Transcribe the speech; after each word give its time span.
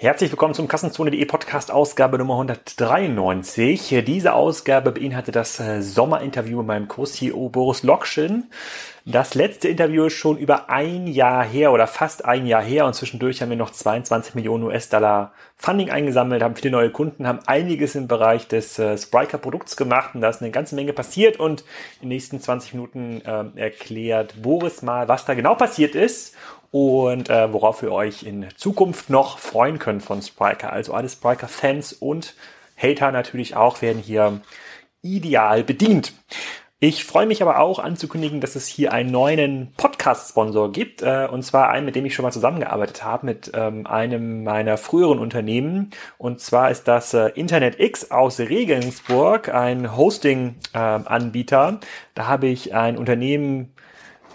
Herzlich 0.00 0.30
willkommen 0.30 0.54
zum 0.54 0.68
Kassenzone.de 0.68 1.24
Podcast 1.24 1.72
Ausgabe 1.72 2.18
Nummer 2.18 2.34
193. 2.34 4.04
Diese 4.06 4.32
Ausgabe 4.32 4.92
beinhaltet 4.92 5.34
das 5.34 5.58
äh, 5.58 5.82
Sommerinterview 5.82 6.58
mit 6.58 6.68
meinem 6.68 6.86
Co-CEO 6.86 7.48
Boris 7.48 7.82
Lokschin. 7.82 8.44
Das 9.04 9.34
letzte 9.34 9.66
Interview 9.66 10.04
ist 10.04 10.12
schon 10.12 10.38
über 10.38 10.70
ein 10.70 11.08
Jahr 11.08 11.42
her 11.42 11.72
oder 11.72 11.88
fast 11.88 12.24
ein 12.26 12.46
Jahr 12.46 12.62
her 12.62 12.86
und 12.86 12.94
zwischendurch 12.94 13.42
haben 13.42 13.48
wir 13.48 13.56
noch 13.56 13.72
22 13.72 14.36
Millionen 14.36 14.64
US-Dollar 14.64 15.32
Funding 15.56 15.90
eingesammelt, 15.90 16.44
haben 16.44 16.54
viele 16.54 16.70
neue 16.70 16.90
Kunden, 16.90 17.26
haben 17.26 17.40
einiges 17.46 17.96
im 17.96 18.06
Bereich 18.06 18.46
des 18.46 18.78
äh, 18.78 18.96
Spriker 18.96 19.38
Produkts 19.38 19.76
gemacht 19.76 20.14
und 20.14 20.20
da 20.20 20.28
ist 20.28 20.42
eine 20.42 20.52
ganze 20.52 20.76
Menge 20.76 20.92
passiert 20.92 21.40
und 21.40 21.62
in 21.62 22.02
den 22.02 22.10
nächsten 22.10 22.40
20 22.40 22.74
Minuten 22.74 23.20
äh, 23.22 23.46
erklärt 23.56 24.40
Boris 24.42 24.82
mal, 24.82 25.08
was 25.08 25.24
da 25.24 25.34
genau 25.34 25.56
passiert 25.56 25.96
ist 25.96 26.36
und 26.70 27.30
äh, 27.30 27.52
worauf 27.52 27.82
ihr 27.82 27.92
euch 27.92 28.22
in 28.22 28.46
Zukunft 28.56 29.10
noch 29.10 29.38
freuen 29.38 29.78
könnt 29.78 30.02
von 30.02 30.22
Spriker. 30.22 30.72
Also 30.72 30.92
alle 30.94 31.08
Spriker-Fans 31.08 31.94
und 31.94 32.34
Hater 32.76 33.10
natürlich 33.12 33.56
auch 33.56 33.82
werden 33.82 34.02
hier 34.02 34.40
ideal 35.02 35.64
bedient. 35.64 36.12
Ich 36.80 37.04
freue 37.04 37.26
mich 37.26 37.42
aber 37.42 37.58
auch 37.58 37.80
anzukündigen, 37.80 38.40
dass 38.40 38.54
es 38.54 38.68
hier 38.68 38.92
einen 38.92 39.10
neuen 39.10 39.72
Podcast-Sponsor 39.76 40.70
gibt, 40.70 41.02
äh, 41.02 41.26
und 41.28 41.42
zwar 41.42 41.70
einen, 41.70 41.84
mit 41.84 41.96
dem 41.96 42.06
ich 42.06 42.14
schon 42.14 42.22
mal 42.22 42.30
zusammengearbeitet 42.30 43.02
habe, 43.02 43.26
mit 43.26 43.50
ähm, 43.52 43.84
einem 43.84 44.44
meiner 44.44 44.76
früheren 44.76 45.18
Unternehmen. 45.18 45.90
Und 46.18 46.38
zwar 46.38 46.70
ist 46.70 46.86
das 46.86 47.14
äh, 47.14 47.30
Internet 47.34 47.80
X 47.80 48.12
aus 48.12 48.38
Regensburg, 48.38 49.52
ein 49.52 49.96
Hosting-Anbieter. 49.96 51.80
Äh, 51.82 51.86
da 52.14 52.26
habe 52.28 52.46
ich 52.46 52.72
ein 52.76 52.96
Unternehmen 52.96 53.74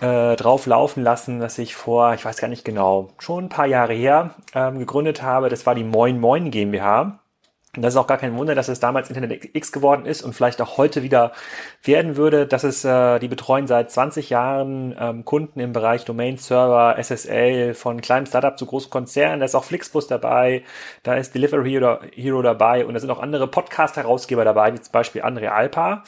äh, 0.04 0.36
drauf 0.36 0.66
laufen 0.66 1.02
lassen, 1.02 1.40
dass 1.40 1.58
ich 1.58 1.76
vor, 1.76 2.14
ich 2.14 2.26
weiß 2.26 2.38
gar 2.38 2.50
nicht 2.50 2.66
genau, 2.66 3.10
schon 3.20 3.46
ein 3.46 3.50
paar 3.50 3.68
Jahre 3.68 3.94
her 3.94 4.36
ähm, 4.54 4.80
gegründet 4.80 5.22
habe. 5.22 5.48
Das 5.50 5.66
war 5.66 5.76
die 5.76 5.86
Moin 5.86 6.20
Moin 6.20 6.52
GmbH. 6.52 7.23
Und 7.76 7.82
das 7.82 7.96
ist 7.96 8.00
auch 8.00 8.06
gar 8.06 8.20
kein 8.20 8.38
Wunder, 8.38 8.54
dass 8.54 8.68
es 8.68 8.80
damals 8.80 9.10
Internet 9.10 9.56
X 9.56 9.72
geworden 9.72 10.06
ist 10.06 10.22
und 10.22 10.34
vielleicht 10.34 10.62
auch 10.62 10.78
heute 10.78 11.02
wieder 11.02 11.32
werden 11.82 12.18
würde. 12.18 12.46
Das 12.46 12.64
ist, 12.64 12.86
äh, 12.86 13.18
die 13.18 13.28
betreuen 13.28 13.66
seit 13.66 13.90
20 13.90 14.30
Jahren 14.30 14.96
ähm, 15.00 15.26
Kunden 15.26 15.60
im 15.60 15.74
Bereich 15.74 16.06
Domain 16.06 16.38
Server, 16.38 16.96
SSL, 17.00 17.74
von 17.74 18.00
kleinem 18.00 18.28
Startup 18.28 18.56
zu 18.60 18.68
großen 18.68 18.92
Konzernen. 18.92 19.40
Da 19.40 19.48
ist 19.48 19.56
auch 19.56 19.64
Flixbus 19.64 20.06
dabei, 20.06 20.62
da 21.02 21.16
ist 21.16 21.34
Delivery 21.34 21.68
Hero, 21.72 21.98
Hero 22.14 22.44
dabei 22.44 22.86
und 22.86 22.94
da 22.94 23.00
sind 23.00 23.10
auch 23.10 23.20
andere 23.20 23.48
Podcast-Herausgeber 23.48 24.46
dabei, 24.46 24.72
wie 24.74 24.80
zum 24.80 24.92
Beispiel 24.92 25.24
André 25.24 25.48
Alpa. 25.48 26.04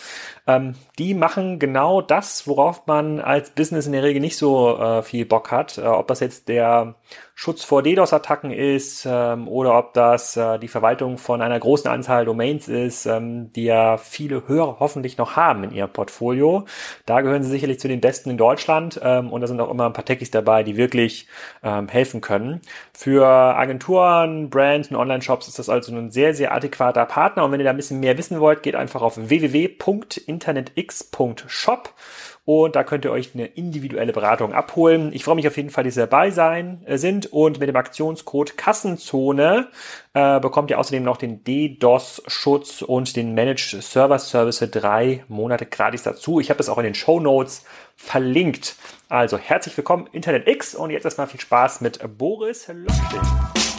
Ähm, 0.46 0.76
die 1.00 1.16
machen 1.16 1.58
genau 1.58 2.02
das, 2.02 2.48
worauf 2.48 2.86
man 2.86 3.20
als 3.20 3.50
Business 3.50 3.88
in 3.88 3.94
der 3.94 4.04
Regel 4.04 4.22
nicht 4.22 4.38
so 4.38 4.78
äh, 4.78 5.02
viel 5.02 5.26
Bock 5.26 5.50
hat. 5.50 5.80
Äh, 5.80 5.88
ob 5.88 6.08
das 6.08 6.20
jetzt 6.20 6.48
der 6.48 6.94
Schutz 7.34 7.64
vor 7.64 7.82
DDoS-Attacken 7.82 8.52
ist 8.52 9.06
ähm, 9.10 9.48
oder 9.48 9.78
ob 9.78 9.94
das 9.94 10.38
äh, 10.38 10.60
die 10.60 10.68
Verwaltung 10.68 11.18
von 11.18 11.42
einer 11.42 11.55
großen 11.60 11.90
Anzahl 11.90 12.26
Domains 12.26 12.68
ist, 12.68 13.06
ähm, 13.06 13.52
die 13.54 13.66
ja 13.66 13.98
viele 13.98 14.48
Hörer 14.48 14.78
hoffentlich 14.80 15.18
noch 15.18 15.36
haben 15.36 15.64
in 15.64 15.72
ihrem 15.72 15.92
Portfolio. 15.92 16.66
Da 17.06 17.22
gehören 17.22 17.44
sie 17.44 17.50
sicherlich 17.50 17.80
zu 17.80 17.88
den 17.88 18.02
Besten 18.02 18.30
in 18.30 18.38
Deutschland 18.38 19.00
ähm, 19.04 19.32
und 19.32 19.42
da 19.42 19.48
sind 19.48 19.60
auch 19.62 19.72
immer 19.72 19.86
ein 19.86 19.94
paar 19.94 20.06
Techies 20.06 20.32
dabei, 20.32 20.64
die 20.64 20.78
wirklich 20.78 21.28
ähm, 21.64 21.88
helfen 21.88 22.22
können. 22.22 22.62
Für 22.94 23.26
Agenturen, 23.26 24.50
Brands 24.50 24.90
und 24.90 24.98
Online-Shops 24.98 25.48
ist 25.48 25.60
das 25.60 25.70
also 25.70 25.96
ein 25.96 26.12
sehr, 26.12 26.34
sehr 26.34 26.54
adäquater 26.54 27.06
Partner 27.06 27.46
und 27.46 27.52
wenn 27.52 27.60
ihr 27.60 27.66
da 27.66 27.70
ein 27.72 27.78
bisschen 27.78 28.00
mehr 28.00 28.18
wissen 28.18 28.40
wollt, 28.40 28.64
geht 28.64 28.76
einfach 28.76 29.02
auf 29.02 29.18
www.internetx.shop 29.18 31.94
und 32.46 32.76
da 32.76 32.84
könnt 32.84 33.06
ihr 33.06 33.12
euch 33.12 33.32
eine 33.34 33.48
individuelle 33.48 34.14
Beratung 34.14 34.54
abholen. 34.54 35.12
Ich 35.14 35.24
freue 35.24 35.36
mich 35.36 35.48
auf 35.48 35.58
jeden 35.58 35.72
Fall, 35.72 35.84
dass 35.84 35.98
ihr 35.98 36.06
dabei 36.06 36.30
sein 36.30 36.84
äh, 36.86 36.98
sind 36.98 37.34
und 37.34 37.60
mit 37.60 37.68
dem 37.68 37.76
Aktionscode 37.76 38.56
Kassenzone 38.56 39.68
äh, 40.14 40.40
bekommt 40.40 40.70
ihr 40.70 40.80
außerdem 40.80 41.04
noch 41.04 41.18
den 41.18 41.44
DDoS-Schutz 41.44 42.84
und 42.84 43.16
den 43.16 43.34
Managed 43.34 43.82
Server 43.82 44.20
Service 44.20 44.60
für 44.60 44.68
drei 44.68 45.24
Monate 45.28 45.66
gratis 45.66 46.04
dazu. 46.04 46.40
Ich 46.40 46.50
habe 46.50 46.60
das 46.60 46.70
auch 46.70 46.78
in 46.78 46.84
den 46.84 46.96
Show 46.96 47.20
Notes 47.20 47.66
verlinkt. 47.96 48.76
Also 49.10 49.38
herzlich 49.38 49.76
willkommen 49.76 50.08
Internet 50.12 50.48
X 50.48 50.76
und 50.76 50.92
jetzt 50.92 51.06
erstmal 51.06 51.28
viel 51.28 51.40
Spaß 51.40 51.82
mit 51.82 52.00
Boris 52.18 52.68
Lochtin. 52.68 53.75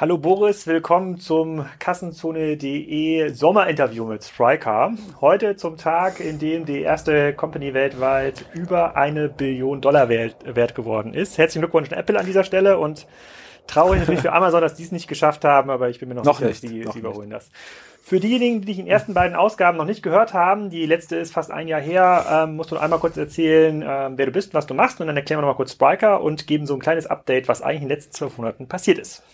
Hallo 0.00 0.16
Boris, 0.16 0.68
willkommen 0.68 1.18
zum 1.18 1.66
Kassenzone.de 1.80 3.30
Sommerinterview 3.30 4.04
mit 4.04 4.22
Sprycar. 4.22 4.92
Heute 5.20 5.56
zum 5.56 5.76
Tag, 5.76 6.20
in 6.20 6.38
dem 6.38 6.64
die 6.66 6.82
erste 6.82 7.32
Company 7.34 7.74
weltweit 7.74 8.44
über 8.54 8.96
eine 8.96 9.28
Billion 9.28 9.80
Dollar 9.80 10.08
wert, 10.08 10.36
wert 10.54 10.76
geworden 10.76 11.14
ist. 11.14 11.36
Herzlichen 11.36 11.62
Glückwunsch 11.62 11.90
an 11.90 11.98
Apple 11.98 12.16
an 12.16 12.26
dieser 12.26 12.44
Stelle 12.44 12.78
und 12.78 13.08
traurig 13.66 13.98
natürlich 13.98 14.20
für 14.20 14.32
Amazon, 14.32 14.60
dass 14.60 14.76
die 14.76 14.84
es 14.84 14.92
nicht 14.92 15.08
geschafft 15.08 15.44
haben, 15.44 15.68
aber 15.68 15.88
ich 15.88 15.98
bin 15.98 16.08
mir 16.08 16.14
noch, 16.14 16.24
noch 16.24 16.38
sicher, 16.38 16.50
dass 16.50 16.60
sie, 16.60 16.86
sie 16.92 16.98
überholen 17.00 17.30
das. 17.30 17.50
Für 18.00 18.20
diejenigen, 18.20 18.60
die 18.60 18.74
die 18.74 18.88
ersten 18.88 19.14
beiden 19.14 19.34
Ausgaben 19.34 19.78
noch 19.78 19.84
nicht 19.84 20.04
gehört 20.04 20.32
haben, 20.32 20.70
die 20.70 20.86
letzte 20.86 21.16
ist 21.16 21.32
fast 21.32 21.50
ein 21.50 21.66
Jahr 21.66 21.80
her, 21.80 22.24
ähm, 22.30 22.54
musst 22.54 22.70
du 22.70 22.76
einmal 22.76 23.00
kurz 23.00 23.16
erzählen, 23.16 23.82
ähm, 23.84 24.12
wer 24.16 24.26
du 24.26 24.30
bist 24.30 24.54
was 24.54 24.68
du 24.68 24.74
machst 24.74 25.00
und 25.00 25.08
dann 25.08 25.16
erklären 25.16 25.38
wir 25.38 25.42
nochmal 25.42 25.56
kurz 25.56 25.72
Spryker 25.72 26.20
und 26.20 26.46
geben 26.46 26.66
so 26.66 26.74
ein 26.74 26.80
kleines 26.80 27.08
Update, 27.08 27.48
was 27.48 27.62
eigentlich 27.62 27.82
in 27.82 27.88
den 27.88 27.96
letzten 27.96 28.12
zwölf 28.12 28.38
Monaten 28.38 28.68
passiert 28.68 28.98
ist. 28.98 29.24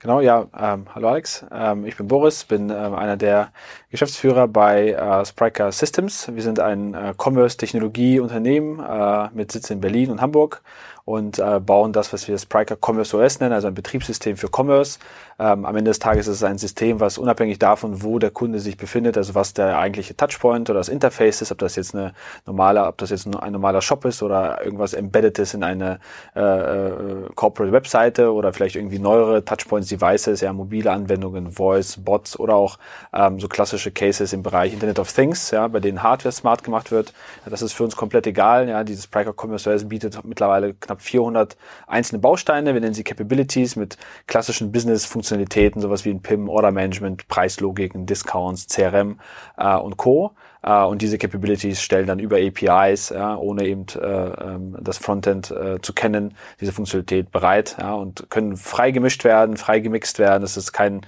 Genau, 0.00 0.20
ja, 0.20 0.46
ähm, 0.56 0.86
hallo 0.94 1.08
Alex, 1.08 1.44
ähm, 1.50 1.84
ich 1.84 1.96
bin 1.96 2.06
Boris, 2.06 2.44
bin 2.44 2.70
ähm, 2.70 2.94
einer 2.94 3.16
der 3.16 3.50
Geschäftsführer 3.90 4.46
bei 4.46 4.90
äh, 4.92 5.26
Spriker 5.26 5.72
Systems. 5.72 6.32
Wir 6.32 6.42
sind 6.44 6.60
ein 6.60 6.94
äh, 6.94 7.14
Commerce-Technologie-Unternehmen 7.18 8.78
äh, 8.78 9.28
mit 9.34 9.50
Sitz 9.50 9.70
in 9.70 9.80
Berlin 9.80 10.12
und 10.12 10.20
Hamburg 10.20 10.62
und 11.08 11.38
äh, 11.38 11.58
bauen 11.58 11.94
das, 11.94 12.12
was 12.12 12.28
wir 12.28 12.36
Spriker 12.36 12.76
Commerce 12.78 13.16
OS 13.16 13.40
nennen, 13.40 13.54
also 13.54 13.66
ein 13.66 13.74
Betriebssystem 13.74 14.36
für 14.36 14.50
Commerce. 14.54 14.98
Ähm, 15.40 15.64
am 15.64 15.76
Ende 15.76 15.90
des 15.90 16.00
Tages 16.00 16.26
ist 16.26 16.36
es 16.36 16.42
ein 16.42 16.58
System, 16.58 17.00
was 17.00 17.16
unabhängig 17.16 17.58
davon, 17.58 18.02
wo 18.02 18.18
der 18.18 18.30
Kunde 18.30 18.58
sich 18.58 18.76
befindet, 18.76 19.16
also 19.16 19.34
was 19.34 19.54
der 19.54 19.78
eigentliche 19.78 20.14
Touchpoint 20.14 20.68
oder 20.68 20.80
das 20.80 20.88
Interface 20.88 21.40
ist, 21.40 21.50
ob 21.50 21.58
das 21.58 21.76
jetzt 21.76 21.94
eine 21.94 22.12
normale, 22.44 22.84
ob 22.86 22.98
das 22.98 23.08
jetzt 23.08 23.26
ein 23.26 23.52
normaler 23.52 23.80
Shop 23.80 24.04
ist 24.04 24.22
oder 24.22 24.62
irgendwas 24.62 24.92
embedded 24.92 25.38
ist 25.38 25.54
in 25.54 25.62
eine 25.62 26.00
äh, 26.36 26.40
äh, 26.40 27.28
Corporate 27.36 27.72
Webseite 27.72 28.30
oder 28.32 28.52
vielleicht 28.52 28.76
irgendwie 28.76 28.98
neuere 28.98 29.42
Touchpoints, 29.44 29.88
Devices, 29.88 30.42
ja, 30.42 30.52
mobile 30.52 30.90
Anwendungen, 30.90 31.52
Voice, 31.52 31.96
Bots 31.96 32.38
oder 32.38 32.54
auch 32.54 32.78
ähm, 33.14 33.40
so 33.40 33.48
klassische 33.48 33.92
Cases 33.92 34.30
im 34.34 34.42
Bereich 34.42 34.74
Internet 34.74 34.98
of 34.98 35.10
Things, 35.10 35.52
ja, 35.52 35.68
bei 35.68 35.80
denen 35.80 36.02
Hardware 36.02 36.32
smart 36.32 36.64
gemacht 36.64 36.90
wird. 36.90 37.14
Das 37.48 37.62
ist 37.62 37.72
für 37.72 37.84
uns 37.84 37.96
komplett 37.96 38.26
egal. 38.26 38.68
Ja, 38.68 38.84
dieses 38.84 39.04
Spriker 39.04 39.32
Commerce 39.34 39.72
OS 39.72 39.88
bietet 39.88 40.22
mittlerweile 40.24 40.74
knapp 40.74 40.97
knapp 40.98 41.02
400 41.02 41.56
einzelne 41.86 42.20
Bausteine. 42.20 42.74
Wir 42.74 42.80
nennen 42.80 42.94
sie 42.94 43.04
Capabilities 43.04 43.76
mit 43.76 43.96
klassischen 44.26 44.72
Business-Funktionalitäten, 44.72 45.80
sowas 45.80 46.04
wie 46.04 46.10
ein 46.10 46.20
PIM, 46.20 46.48
Order 46.48 46.72
Management, 46.72 47.28
Preislogiken, 47.28 48.06
Discounts, 48.06 48.66
CRM 48.66 49.18
äh, 49.56 49.76
und 49.76 49.96
Co. 49.96 50.32
Äh, 50.62 50.82
und 50.84 51.02
diese 51.02 51.18
Capabilities 51.18 51.80
stellen 51.80 52.06
dann 52.06 52.18
über 52.18 52.36
APIs, 52.36 53.10
ja, 53.10 53.36
ohne 53.36 53.64
eben 53.64 53.86
äh, 53.94 54.06
ähm, 54.06 54.76
das 54.80 54.98
Frontend 54.98 55.50
äh, 55.50 55.80
zu 55.80 55.92
kennen, 55.92 56.34
diese 56.60 56.72
Funktionalität 56.72 57.30
bereit 57.30 57.76
ja, 57.78 57.94
und 57.94 58.28
können 58.30 58.56
frei 58.56 58.90
gemischt 58.90 59.24
werden, 59.24 59.56
frei 59.56 59.80
gemixt 59.80 60.18
werden. 60.18 60.42
Das 60.42 60.56
ist 60.56 60.72
kein 60.72 61.02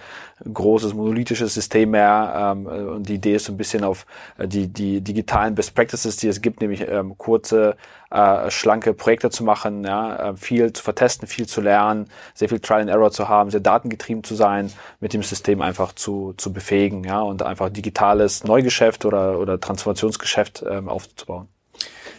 großes 0.52 0.94
monolithisches 0.94 1.52
System 1.52 1.90
mehr. 1.90 2.54
Ähm, 2.56 2.66
und 2.66 3.08
die 3.08 3.14
Idee 3.14 3.34
ist 3.34 3.44
so 3.44 3.52
ein 3.52 3.56
bisschen 3.56 3.84
auf 3.84 4.06
äh, 4.38 4.46
die, 4.46 4.68
die 4.68 5.00
digitalen 5.00 5.54
Best 5.54 5.74
Practices, 5.74 6.16
die 6.16 6.28
es 6.28 6.40
gibt, 6.40 6.60
nämlich 6.60 6.86
ähm, 6.88 7.16
kurze, 7.18 7.76
äh, 8.10 8.50
schlanke 8.50 8.92
Projekte 8.92 9.30
zu 9.30 9.44
machen, 9.44 9.84
ja, 9.84 10.30
äh, 10.30 10.36
viel 10.36 10.72
zu 10.72 10.82
vertesten, 10.82 11.26
viel 11.26 11.46
zu 11.46 11.60
lernen, 11.60 12.08
sehr 12.34 12.48
viel 12.48 12.60
Trial 12.60 12.80
and 12.80 12.90
Error 12.90 13.10
zu 13.12 13.28
haben, 13.28 13.50
sehr 13.50 13.60
datengetrieben 13.60 14.24
zu 14.24 14.34
sein, 14.34 14.72
mit 14.98 15.12
dem 15.12 15.22
System 15.22 15.62
einfach 15.62 15.92
zu, 15.92 16.34
zu 16.36 16.52
befähigen 16.52 17.04
ja, 17.04 17.20
und 17.20 17.42
einfach 17.42 17.70
digitales 17.70 18.44
Neugeschäft 18.44 19.04
oder, 19.04 19.38
oder 19.38 19.60
Transformationsgeschäft 19.60 20.64
ähm, 20.68 20.88
aufzubauen. 20.88 21.48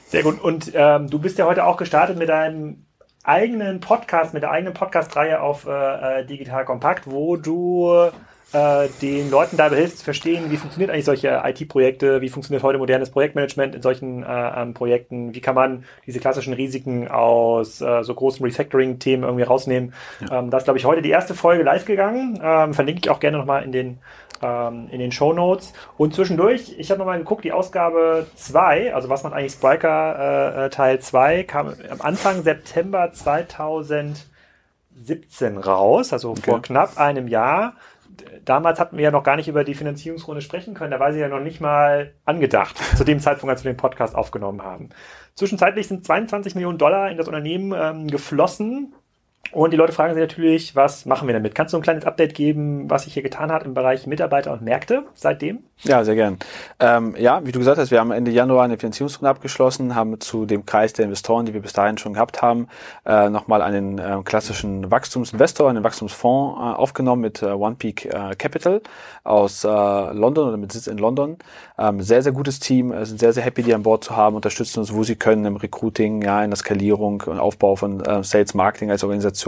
Sehr 0.07 0.24
gut. 0.24 0.42
Und 0.42 0.71
ähm, 0.74 1.10
du 1.10 1.19
bist 1.19 1.38
ja 1.38 1.45
heute 1.45 1.66
auch 1.66 1.77
gestartet 1.77 2.18
mit 2.18 2.30
einem 2.30 2.86
eigenen 3.24 3.80
Podcast, 3.80 4.33
mit 4.33 4.44
der 4.44 4.51
eigenen 4.51 4.74
Podcast-Reihe 4.74 5.42
auf 5.42 5.68
äh, 5.68 6.21
äh 6.21 6.25
Digital 6.25 6.66
Kompakt, 6.66 7.10
wo 7.10 7.38
du 7.38 8.10
äh, 8.53 8.89
den 9.01 9.31
Leuten 9.31 9.57
dabei 9.57 9.77
hilfst 9.77 10.00
zu 10.00 10.03
verstehen, 10.03 10.51
wie 10.51 10.57
funktioniert 10.57 10.92
eigentlich 10.92 11.06
solche 11.06 11.42
IT-Projekte, 11.45 12.21
wie 12.21 12.30
funktioniert 12.30 12.63
heute 12.63 12.77
modernes 12.77 13.09
Projektmanagement 13.09 13.75
in 13.75 13.81
solchen 13.81 14.24
äh, 14.24 14.62
ähm, 14.62 14.74
Projekten, 14.74 15.33
wie 15.33 15.42
kann 15.42 15.56
man 15.56 15.86
diese 16.06 16.19
klassischen 16.19 16.53
Risiken 16.53 17.07
aus 17.07 17.81
äh, 17.81 18.03
so 18.03 18.13
großen 18.13 18.45
Refactoring-Themen 18.45 19.24
irgendwie 19.24 19.44
rausnehmen. 19.44 19.94
Ja. 20.19 20.39
Ähm, 20.39 20.50
da 20.50 20.57
ist, 20.57 20.65
glaube 20.65 20.80
ich, 20.80 20.86
heute 20.86 21.01
die 21.01 21.09
erste 21.09 21.33
Folge 21.33 21.63
live 21.63 21.86
gegangen. 21.86 22.39
Ähm, 22.44 22.74
verlinke 22.74 23.01
ich 23.03 23.09
auch 23.09 23.19
gerne 23.19 23.38
nochmal 23.38 23.63
in 23.63 23.71
den 23.71 24.00
ähm, 24.42 24.88
in 24.92 25.00
den 25.00 25.12
Show 25.12 25.33
Notes. 25.33 25.74
Und 25.97 26.13
zwischendurch, 26.13 26.75
ich 26.77 26.92
habe 26.92 27.00
nochmal 27.00 27.18
geguckt, 27.19 27.44
die 27.44 27.51
Ausgabe 27.51 28.27
2, 28.36 28.94
also 28.94 29.09
was 29.09 29.24
man 29.24 29.33
eigentlich 29.33 29.54
Spriker 29.54 30.57
äh, 30.57 30.65
äh 30.65 30.69
Teil 30.69 31.00
2, 31.00 31.44
kam 31.44 31.74
am 31.89 32.01
Anfang 32.01 32.44
September 32.44 33.12
2017 33.13 35.57
raus, 35.57 36.13
also 36.13 36.31
okay. 36.31 36.42
vor 36.42 36.62
knapp 36.62 36.97
einem 36.97 37.27
Jahr. 37.27 37.74
Damals 38.45 38.79
hatten 38.79 38.97
wir 38.97 39.03
ja 39.03 39.12
noch 39.12 39.23
gar 39.23 39.35
nicht 39.35 39.47
über 39.47 39.63
die 39.63 39.73
Finanzierungsrunde 39.73 40.41
sprechen 40.41 40.73
können. 40.73 40.91
Da 40.91 41.00
war 41.00 41.13
sie 41.13 41.19
ja 41.19 41.27
noch 41.27 41.39
nicht 41.39 41.62
mal 41.62 42.13
angedacht, 42.25 42.77
zu 42.97 43.03
dem 43.03 43.19
Zeitpunkt, 43.19 43.51
als 43.51 43.63
wir 43.63 43.71
den 43.71 43.77
Podcast 43.77 44.15
aufgenommen 44.15 44.63
haben. 44.63 44.89
Zwischenzeitlich 45.35 45.88
sind 45.88 46.06
22 46.06 46.56
Millionen 46.56 46.77
Dollar 46.77 47.09
in 47.09 47.18
das 47.18 47.27
Unternehmen 47.27 47.73
ähm, 47.75 48.07
geflossen. 48.07 48.94
Und 49.51 49.71
die 49.71 49.77
Leute 49.77 49.92
fragen 49.92 50.13
sich 50.13 50.21
natürlich, 50.21 50.75
was 50.75 51.06
machen 51.06 51.27
wir 51.27 51.33
damit? 51.33 51.56
Kannst 51.56 51.74
du 51.74 51.77
ein 51.77 51.83
kleines 51.83 52.06
Update 52.06 52.33
geben, 52.36 52.89
was 52.89 53.03
sich 53.03 53.13
hier 53.13 53.24
getan 53.24 53.51
hat 53.51 53.63
im 53.63 53.74
Bereich 53.74 54.07
Mitarbeiter 54.07 54.53
und 54.53 54.62
Märkte 54.62 55.03
seitdem? 55.13 55.59
Ja, 55.83 56.03
sehr 56.03 56.15
gern. 56.15 56.38
Ähm, 56.80 57.15
ja, 57.18 57.44
wie 57.44 57.51
du 57.51 57.59
gesagt 57.59 57.77
hast, 57.77 57.92
wir 57.92 58.00
haben 58.00 58.12
Ende 58.12 58.31
Januar 58.31 58.63
eine 58.63 58.77
Finanzierungsrunde 58.77 59.30
abgeschlossen, 59.30 59.95
haben 59.95 60.19
zu 60.21 60.45
dem 60.45 60.65
Kreis 60.65 60.94
der 60.94 61.06
Investoren, 61.06 61.45
die 61.45 61.53
wir 61.53 61.62
bis 61.62 61.74
dahin 61.74 61.98
schon 61.98 62.13
gehabt 62.13 62.42
haben, 62.42 62.68
äh, 63.06 63.30
nochmal 63.30 63.62
einen 63.62 63.98
äh, 63.98 64.21
klassischen 64.24 64.89
Wachstumsinvestor, 64.92 65.69
einen 65.69 65.83
Wachstumsfonds 65.83 66.59
äh, 66.59 66.63
aufgenommen 66.80 67.24
mit 67.24 67.42
äh, 67.42 67.47
One 67.47 67.75
Peak 67.75 68.06
äh, 68.06 68.36
Capital 68.38 68.81
aus 69.24 69.63
äh, 69.63 69.68
London 69.68 70.50
oder 70.50 70.57
mit 70.57 70.71
Sitz 70.71 70.88
in 70.88 70.97
London. 70.97 71.38
Ähm, 71.77 72.01
sehr, 72.01 72.21
sehr 72.21 72.31
gutes 72.31 72.59
Team, 72.59 72.92
äh, 72.92 73.06
sind 73.06 73.19
sehr, 73.19 73.33
sehr 73.33 73.44
happy, 73.44 73.63
die 73.63 73.74
an 73.74 73.83
Bord 73.83 74.04
zu 74.04 74.15
haben, 74.15 74.36
unterstützen 74.36 74.80
uns, 74.80 74.94
wo 74.94 75.04
sie 75.04 75.15
können 75.15 75.45
im 75.45 75.56
Recruiting, 75.56 76.21
ja, 76.21 76.44
in 76.44 76.51
der 76.51 76.57
Skalierung 76.57 77.24
und 77.25 77.39
Aufbau 77.39 77.75
von 77.75 78.04
Sales 78.24 78.54
Marketing 78.54 78.92
als 78.92 79.04
Organisation. 79.04 79.41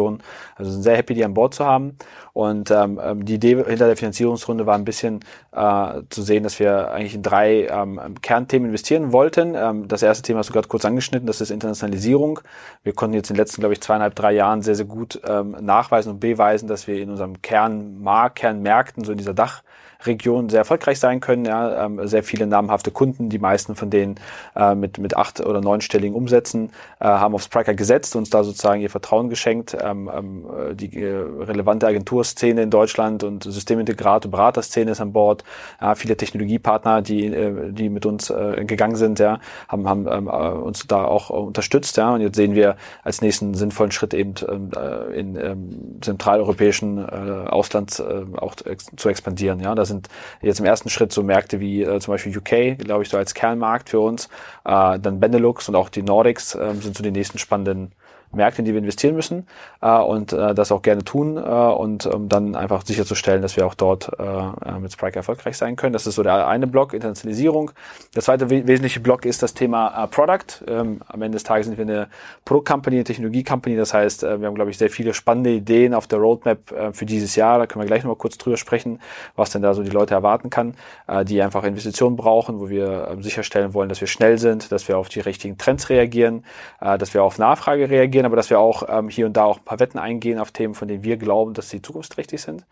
Also 0.55 0.71
sind 0.71 0.83
sehr 0.83 0.97
happy, 0.97 1.13
die 1.13 1.23
an 1.23 1.33
Bord 1.33 1.53
zu 1.53 1.65
haben. 1.65 1.97
Und 2.33 2.71
ähm, 2.71 2.99
ähm 3.03 3.25
die 3.25 3.35
Idee 3.35 3.63
hinter 3.63 3.87
der 3.87 3.97
Finanzierungsrunde 3.97 4.65
war 4.65 4.75
ein 4.75 4.85
bisschen 4.85 5.19
äh, 5.51 6.01
zu 6.09 6.21
sehen, 6.21 6.43
dass 6.43 6.59
wir 6.59 6.91
eigentlich 6.91 7.15
in 7.15 7.21
drei 7.21 7.67
ähm, 7.67 7.99
Kernthemen 8.21 8.69
investieren 8.69 9.11
wollten. 9.11 9.55
Ähm, 9.55 9.87
das 9.87 10.03
erste 10.03 10.23
Thema 10.23 10.39
hast 10.39 10.49
du 10.49 10.53
gerade 10.53 10.67
kurz 10.67 10.85
angeschnitten, 10.85 11.27
das 11.27 11.41
ist 11.41 11.51
Internationalisierung. 11.51 12.39
Wir 12.83 12.93
konnten 12.93 13.15
jetzt 13.15 13.29
in 13.29 13.35
den 13.35 13.41
letzten, 13.41 13.61
glaube 13.61 13.73
ich, 13.73 13.81
zweieinhalb, 13.81 14.15
drei 14.15 14.33
Jahren 14.33 14.61
sehr, 14.61 14.75
sehr 14.75 14.85
gut 14.85 15.21
ähm, 15.27 15.55
nachweisen 15.61 16.13
und 16.13 16.19
beweisen, 16.19 16.67
dass 16.67 16.87
wir 16.87 17.01
in 17.01 17.09
unserem 17.09 17.41
Kernmarkt, 17.41 18.37
Kernmärkten, 18.37 19.03
so 19.03 19.11
in 19.11 19.17
dieser 19.17 19.33
Dach 19.33 19.63
Region 20.05 20.49
sehr 20.49 20.59
erfolgreich 20.59 20.99
sein 20.99 21.19
können. 21.19 21.45
Ja, 21.45 21.85
ähm, 21.85 22.07
sehr 22.07 22.23
viele 22.23 22.47
namhafte 22.47 22.91
Kunden, 22.91 23.29
die 23.29 23.39
meisten 23.39 23.75
von 23.75 23.89
denen 23.89 24.15
äh, 24.55 24.75
mit, 24.75 24.97
mit 24.97 25.15
acht- 25.15 25.39
oder 25.39 25.61
neunstelligen 25.61 26.15
Umsätzen 26.15 26.71
äh, 26.99 27.05
haben 27.05 27.35
auf 27.35 27.43
Spriker 27.43 27.73
gesetzt, 27.73 28.15
uns 28.15 28.29
da 28.29 28.43
sozusagen 28.43 28.81
ihr 28.81 28.89
Vertrauen 28.89 29.29
geschenkt. 29.29 29.75
Ähm, 29.79 30.09
ähm, 30.13 30.45
die 30.75 31.01
äh, 31.01 31.15
relevante 31.39 31.87
Agenturszene 31.87 32.61
in 32.61 32.69
Deutschland 32.69 33.23
und 33.23 33.43
Systemintegrator, 33.43 34.29
Beraterszene 34.31 34.91
ist 34.91 35.01
an 35.01 35.13
Bord. 35.13 35.43
Ja, 35.81 35.95
viele 35.95 36.17
Technologiepartner, 36.17 37.01
die, 37.01 37.25
äh, 37.25 37.71
die 37.71 37.89
mit 37.89 38.05
uns 38.05 38.29
äh, 38.29 38.63
gegangen 38.65 38.95
sind, 38.95 39.19
ja, 39.19 39.39
haben, 39.67 39.87
haben 39.87 40.07
ähm, 40.07 40.27
äh, 40.27 40.31
uns 40.31 40.87
da 40.87 41.03
auch 41.05 41.29
unterstützt. 41.29 41.97
Ja, 41.97 42.13
und 42.13 42.21
jetzt 42.21 42.35
sehen 42.35 42.55
wir 42.55 42.75
als 43.03 43.21
nächsten 43.21 43.53
sinnvollen 43.53 43.91
Schritt 43.91 44.13
eben 44.13 44.33
ähm, 44.49 44.71
äh, 44.75 45.19
in 45.19 45.35
ähm, 45.35 45.97
zentraleuropäischen 46.01 46.97
äh, 46.97 47.47
Ausland 47.49 47.99
äh, 47.99 48.37
auch 48.37 48.55
zu 48.55 49.09
expandieren. 49.09 49.59
Ja, 49.59 49.75
das 49.75 49.89
sind 49.93 50.09
jetzt 50.41 50.59
im 50.59 50.65
ersten 50.65 50.89
Schritt 50.89 51.11
so 51.11 51.23
Märkte 51.23 51.59
wie 51.59 51.83
äh, 51.83 51.99
zum 51.99 52.13
Beispiel 52.13 52.37
UK, 52.37 52.77
glaube 52.77 53.03
ich, 53.03 53.09
so 53.09 53.17
als 53.17 53.33
Kernmarkt 53.33 53.89
für 53.89 53.99
uns. 53.99 54.27
Äh, 54.65 54.99
dann 54.99 55.19
Benelux 55.19 55.69
und 55.69 55.75
auch 55.75 55.89
die 55.89 56.03
Nordics 56.03 56.55
äh, 56.55 56.73
sind 56.75 56.95
so 56.97 57.03
die 57.03 57.11
nächsten 57.11 57.37
spannenden 57.37 57.91
Märkte, 58.35 58.59
in 58.59 58.65
die 58.65 58.71
wir 58.73 58.79
investieren 58.79 59.15
müssen 59.15 59.47
äh, 59.81 59.97
und 59.97 60.33
äh, 60.33 60.53
das 60.53 60.71
auch 60.71 60.81
gerne 60.81 61.03
tun 61.03 61.37
äh, 61.37 61.39
und 61.39 62.05
um 62.05 62.29
dann 62.29 62.55
einfach 62.55 62.85
sicherzustellen, 62.85 63.41
dass 63.41 63.55
wir 63.55 63.65
auch 63.65 63.75
dort 63.75 64.11
äh, 64.19 64.23
äh, 64.23 64.79
mit 64.79 64.91
Sprike 64.91 65.17
erfolgreich 65.17 65.57
sein 65.57 65.75
können. 65.75 65.93
Das 65.93 66.07
ist 66.07 66.15
so 66.15 66.23
der 66.23 66.47
eine 66.47 66.67
Block, 66.67 66.93
Internationalisierung. 66.93 67.71
Der 68.15 68.21
zweite 68.21 68.49
we 68.49 68.67
wesentliche 68.67 68.99
Block 68.99 69.25
ist 69.25 69.43
das 69.43 69.53
Thema 69.53 70.03
äh, 70.03 70.07
Product. 70.07 70.63
Ähm, 70.67 71.01
am 71.07 71.21
Ende 71.21 71.35
des 71.35 71.43
Tages 71.43 71.67
sind 71.67 71.77
wir 71.77 71.83
eine 71.83 72.07
Produkt-Company, 72.45 72.97
eine 72.97 73.03
Technologie-Company. 73.03 73.75
Das 73.75 73.93
heißt, 73.93 74.23
äh, 74.23 74.39
wir 74.39 74.47
haben, 74.47 74.55
glaube 74.55 74.71
ich, 74.71 74.77
sehr 74.77 74.89
viele 74.89 75.13
spannende 75.13 75.51
Ideen 75.51 75.93
auf 75.93 76.07
der 76.07 76.19
Roadmap 76.19 76.71
äh, 76.71 76.93
für 76.93 77.05
dieses 77.05 77.35
Jahr. 77.35 77.59
Da 77.59 77.67
können 77.67 77.83
wir 77.83 77.87
gleich 77.87 78.03
noch 78.03 78.09
mal 78.09 78.17
kurz 78.17 78.37
drüber 78.37 78.57
sprechen, 78.57 78.99
was 79.35 79.51
denn 79.51 79.61
da 79.61 79.73
so 79.73 79.83
die 79.83 79.89
Leute 79.89 80.13
erwarten 80.13 80.49
kann, 80.49 80.75
äh, 81.07 81.25
die 81.25 81.41
einfach 81.41 81.63
Investitionen 81.63 82.15
brauchen, 82.15 82.59
wo 82.59 82.69
wir 82.69 83.07
äh, 83.07 83.21
sicherstellen 83.23 83.73
wollen, 83.73 83.89
dass 83.89 84.01
wir 84.01 84.07
schnell 84.07 84.37
sind, 84.37 84.71
dass 84.71 84.87
wir 84.87 84.97
auf 84.97 85.09
die 85.09 85.19
richtigen 85.19 85.57
Trends 85.57 85.89
reagieren, 85.89 86.45
äh, 86.81 86.97
dass 86.97 87.13
wir 87.13 87.23
auf 87.23 87.37
Nachfrage 87.37 87.89
reagieren 87.89 88.22
reagieren, 88.23 88.25
aber 88.25 88.35
dass 88.35 88.49
wir 88.49 88.59
auch 88.59 88.83
ähm, 88.87 89.09
hier 89.09 89.25
und 89.25 89.33
da 89.33 89.43
auch 89.43 89.57
ein 89.57 89.65
paar 89.65 89.79
Wetten 89.79 89.99
eingehen 89.99 90.39
auf 90.39 90.51
Themen, 90.51 90.73
von 90.73 90.87
denen 90.87 91.03
wir 91.03 91.17
glauben, 91.17 91.53
dass 91.53 91.69
sie 91.69 91.81
zukunftsträchtig 91.81 92.41
sind. 92.41 92.65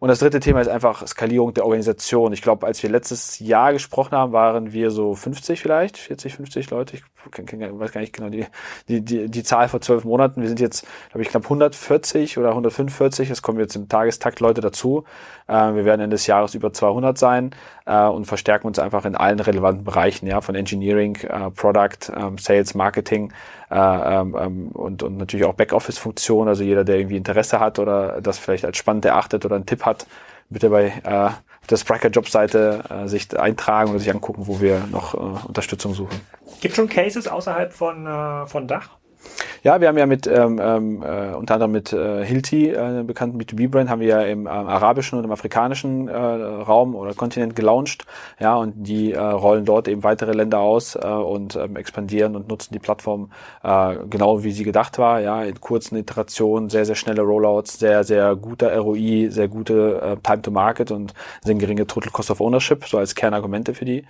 Und 0.00 0.08
das 0.08 0.18
dritte 0.18 0.40
Thema 0.40 0.60
ist 0.60 0.68
einfach 0.68 1.06
Skalierung 1.06 1.54
der 1.54 1.64
Organisation. 1.64 2.32
Ich 2.32 2.42
glaube, 2.42 2.66
als 2.66 2.82
wir 2.82 2.90
letztes 2.90 3.38
Jahr 3.38 3.72
gesprochen 3.72 4.12
haben, 4.12 4.32
waren 4.32 4.72
wir 4.72 4.90
so 4.90 5.14
50 5.14 5.60
vielleicht, 5.60 5.96
40, 5.96 6.34
50 6.34 6.70
Leute. 6.70 6.96
Ich 6.96 7.02
weiß 7.24 7.92
gar 7.92 8.00
nicht 8.00 8.12
genau 8.12 8.28
die, 8.28 8.46
die, 8.88 9.02
die, 9.02 9.30
die 9.30 9.42
Zahl 9.42 9.68
vor 9.68 9.80
zwölf 9.80 10.04
Monaten. 10.04 10.42
Wir 10.42 10.48
sind 10.48 10.60
jetzt, 10.60 10.86
glaube 11.10 11.22
ich, 11.22 11.28
knapp 11.28 11.44
140 11.44 12.38
oder 12.38 12.50
145. 12.50 13.30
Es 13.30 13.42
kommen 13.42 13.58
jetzt 13.58 13.76
im 13.76 13.88
Tagestakt 13.88 14.40
Leute 14.40 14.60
dazu. 14.60 15.04
Äh, 15.46 15.74
wir 15.74 15.84
werden 15.84 16.00
Ende 16.00 16.14
des 16.14 16.26
Jahres 16.26 16.54
über 16.54 16.72
200 16.72 17.16
sein 17.16 17.54
äh, 17.86 18.06
und 18.06 18.26
verstärken 18.26 18.66
uns 18.66 18.78
einfach 18.78 19.04
in 19.04 19.14
allen 19.14 19.40
relevanten 19.40 19.84
Bereichen, 19.84 20.26
ja, 20.26 20.40
von 20.40 20.54
Engineering, 20.54 21.16
äh, 21.16 21.50
Product, 21.50 22.12
ähm, 22.14 22.38
Sales, 22.38 22.74
Marketing 22.74 23.32
äh, 23.70 23.76
ähm, 23.76 24.36
ähm, 24.38 24.68
und, 24.68 25.02
und 25.02 25.16
natürlich 25.16 25.46
auch 25.46 25.54
Backoffice-Funktionen. 25.54 26.48
Also 26.48 26.64
jeder, 26.64 26.84
der 26.84 26.98
irgendwie 26.98 27.16
Interesse 27.16 27.60
hat 27.60 27.78
oder 27.78 28.20
das 28.20 28.38
vielleicht 28.38 28.64
als 28.64 28.76
spannend 28.76 29.04
erachtet 29.04 29.44
oder 29.44 29.56
einen 29.56 29.66
Tipp 29.66 29.83
hat, 29.84 30.06
bitte 30.50 30.70
bei 30.70 30.86
äh, 31.04 31.30
der 31.70 31.76
Spriker 31.76 32.08
Jobseite 32.08 32.84
äh, 32.90 33.08
sich 33.08 33.38
eintragen 33.38 33.90
oder 33.90 33.98
sich 33.98 34.10
angucken, 34.10 34.46
wo 34.46 34.60
wir 34.60 34.86
noch 34.90 35.14
äh, 35.14 35.46
Unterstützung 35.46 35.94
suchen. 35.94 36.20
Gibt 36.60 36.76
schon 36.76 36.88
Cases 36.88 37.26
außerhalb 37.26 37.72
von, 37.72 38.06
äh, 38.06 38.46
von 38.46 38.68
Dach? 38.68 38.90
Ja, 39.64 39.80
wir 39.80 39.88
haben 39.88 39.96
ja 39.96 40.04
mit 40.04 40.26
ähm, 40.26 40.60
ähm, 40.62 41.02
äh, 41.02 41.32
unter 41.32 41.54
anderem 41.54 41.72
mit 41.72 41.90
äh, 41.90 42.22
Hilti, 42.22 42.68
äh, 42.68 43.02
bekannten 43.02 43.40
B2B-Brand, 43.40 43.88
haben 43.88 44.00
wir 44.02 44.08
ja 44.08 44.20
im 44.20 44.44
äh, 44.44 44.50
arabischen 44.50 45.18
und 45.18 45.24
im 45.24 45.32
afrikanischen 45.32 46.06
äh, 46.06 46.14
Raum 46.14 46.94
oder 46.94 47.14
Kontinent 47.14 47.56
gelauncht. 47.56 48.04
Ja, 48.38 48.56
und 48.56 48.74
die 48.86 49.12
äh, 49.12 49.18
rollen 49.18 49.64
dort 49.64 49.88
eben 49.88 50.02
weitere 50.02 50.32
Länder 50.32 50.58
aus 50.58 50.96
äh, 50.96 51.06
und 51.06 51.56
ähm, 51.56 51.76
expandieren 51.76 52.36
und 52.36 52.46
nutzen 52.46 52.74
die 52.74 52.78
Plattform 52.78 53.30
äh, 53.62 53.96
genau 54.10 54.44
wie 54.44 54.52
sie 54.52 54.64
gedacht 54.64 54.98
war. 54.98 55.20
Ja, 55.20 55.42
in 55.42 55.58
kurzen 55.58 55.96
Iterationen, 55.96 56.68
sehr, 56.68 56.84
sehr 56.84 56.94
schnelle 56.94 57.22
Rollouts, 57.22 57.78
sehr, 57.78 58.04
sehr 58.04 58.36
guter 58.36 58.76
ROI, 58.76 59.28
sehr 59.30 59.48
gute 59.48 59.98
äh, 60.02 60.16
Time 60.22 60.42
to 60.42 60.50
Market 60.50 60.90
und 60.90 61.14
sehr 61.42 61.54
geringe 61.54 61.86
Total 61.86 62.12
Cost 62.12 62.30
of 62.30 62.42
Ownership, 62.42 62.84
so 62.84 62.98
als 62.98 63.14
Kernargumente 63.14 63.72
für 63.72 63.86
die. 63.86 64.04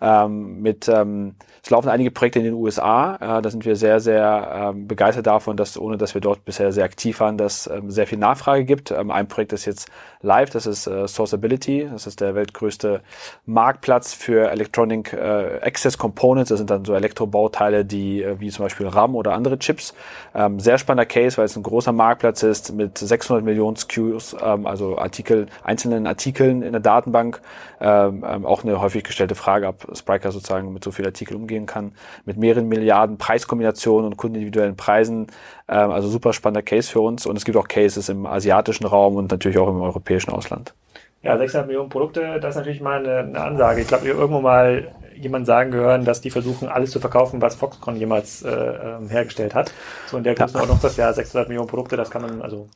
Ähm, 0.00 0.62
mit 0.62 0.88
ähm, 0.88 1.34
es 1.62 1.68
laufen 1.68 1.88
einige 1.90 2.10
Projekte 2.10 2.38
in 2.38 2.46
den 2.46 2.54
USA. 2.54 3.16
Äh, 3.16 3.42
da 3.42 3.50
sind 3.50 3.66
wir 3.66 3.76
sehr, 3.76 4.00
sehr 4.00 4.72
ähm, 4.72 4.86
begeistert 4.86 4.99
davon, 5.00 5.56
dass 5.56 5.78
ohne 5.78 5.96
dass 5.96 6.14
wir 6.14 6.20
dort 6.20 6.44
bisher 6.44 6.72
sehr 6.72 6.84
aktiv 6.84 7.20
waren, 7.20 7.38
dass 7.38 7.66
ähm, 7.66 7.90
sehr 7.90 8.06
viel 8.06 8.18
Nachfrage 8.18 8.64
gibt. 8.64 8.90
Ähm, 8.90 9.10
ein 9.10 9.28
Projekt 9.28 9.52
ist 9.52 9.64
jetzt 9.64 9.90
live, 10.22 10.50
das 10.50 10.66
ist 10.66 10.86
äh, 10.86 11.08
Sourceability. 11.08 11.88
Das 11.90 12.06
ist 12.06 12.20
der 12.20 12.34
weltgrößte 12.34 13.00
Marktplatz 13.46 14.12
für 14.12 14.50
Electronic 14.50 15.12
äh, 15.12 15.60
Access 15.62 15.96
Components. 15.96 16.50
Das 16.50 16.58
sind 16.58 16.70
dann 16.70 16.84
so 16.84 16.94
Elektrobauteile, 16.94 17.84
die 17.84 18.22
äh, 18.22 18.38
wie 18.40 18.50
zum 18.50 18.66
Beispiel 18.66 18.86
RAM 18.86 19.14
oder 19.14 19.32
andere 19.32 19.58
Chips. 19.58 19.94
Ähm, 20.34 20.60
sehr 20.60 20.78
spannender 20.78 21.06
Case, 21.06 21.38
weil 21.38 21.46
es 21.46 21.56
ein 21.56 21.62
großer 21.62 21.92
Marktplatz 21.92 22.42
ist 22.42 22.72
mit 22.72 22.98
600 22.98 23.44
Millionen 23.44 23.76
SKUs, 23.76 24.36
ähm, 24.42 24.66
also 24.66 24.98
Artikel, 24.98 25.46
einzelnen 25.64 26.06
Artikeln 26.06 26.62
in 26.62 26.72
der 26.72 26.80
Datenbank. 26.80 27.40
Ähm, 27.80 28.24
ähm, 28.28 28.44
auch 28.44 28.62
eine 28.62 28.80
häufig 28.80 29.04
gestellte 29.04 29.34
Frage, 29.34 29.66
ob 29.66 29.96
Spriker 29.96 30.32
sozusagen 30.32 30.72
mit 30.72 30.84
so 30.84 30.90
viel 30.90 31.06
Artikel 31.06 31.34
umgehen 31.34 31.64
kann. 31.64 31.92
Mit 32.26 32.36
mehreren 32.36 32.68
Milliarden 32.68 33.16
Preiskombinationen 33.16 34.04
und 34.04 34.16
kundenindividuellen 34.18 34.76
Preisen. 34.76 34.89
Ähm, 34.98 35.90
also 35.90 36.08
super 36.08 36.32
spannender 36.32 36.62
Case 36.62 36.90
für 36.90 37.00
uns. 37.00 37.26
Und 37.26 37.36
es 37.36 37.44
gibt 37.44 37.56
auch 37.56 37.68
Cases 37.68 38.08
im 38.08 38.26
asiatischen 38.26 38.86
Raum 38.86 39.16
und 39.16 39.30
natürlich 39.30 39.58
auch 39.58 39.68
im 39.68 39.80
europäischen 39.80 40.30
Ausland. 40.30 40.74
Ja, 41.22 41.36
600 41.36 41.66
Millionen 41.66 41.90
Produkte, 41.90 42.40
das 42.40 42.50
ist 42.50 42.56
natürlich 42.56 42.80
mal 42.80 43.00
eine, 43.00 43.18
eine 43.18 43.40
Ansage. 43.40 43.82
Ich 43.82 43.88
glaube, 43.88 44.04
wir 44.04 44.14
irgendwo 44.14 44.40
mal 44.40 44.90
jemand 45.14 45.46
sagen 45.46 45.70
gehören, 45.70 46.04
dass 46.06 46.22
die 46.22 46.30
versuchen, 46.30 46.68
alles 46.68 46.92
zu 46.92 47.00
verkaufen, 47.00 47.42
was 47.42 47.56
Foxconn 47.56 47.96
jemals 47.96 48.42
äh, 48.42 48.50
ähm, 48.50 49.08
hergestellt 49.08 49.54
hat. 49.54 49.72
So 50.06 50.16
in 50.16 50.24
der 50.24 50.34
Größenordnung 50.34 50.78
ja. 50.78 50.82
das 50.82 50.96
ja 50.96 51.12
600 51.12 51.48
Millionen 51.48 51.68
Produkte, 51.68 51.96
das 51.96 52.10
kann 52.10 52.22
man, 52.22 52.40
also 52.40 52.68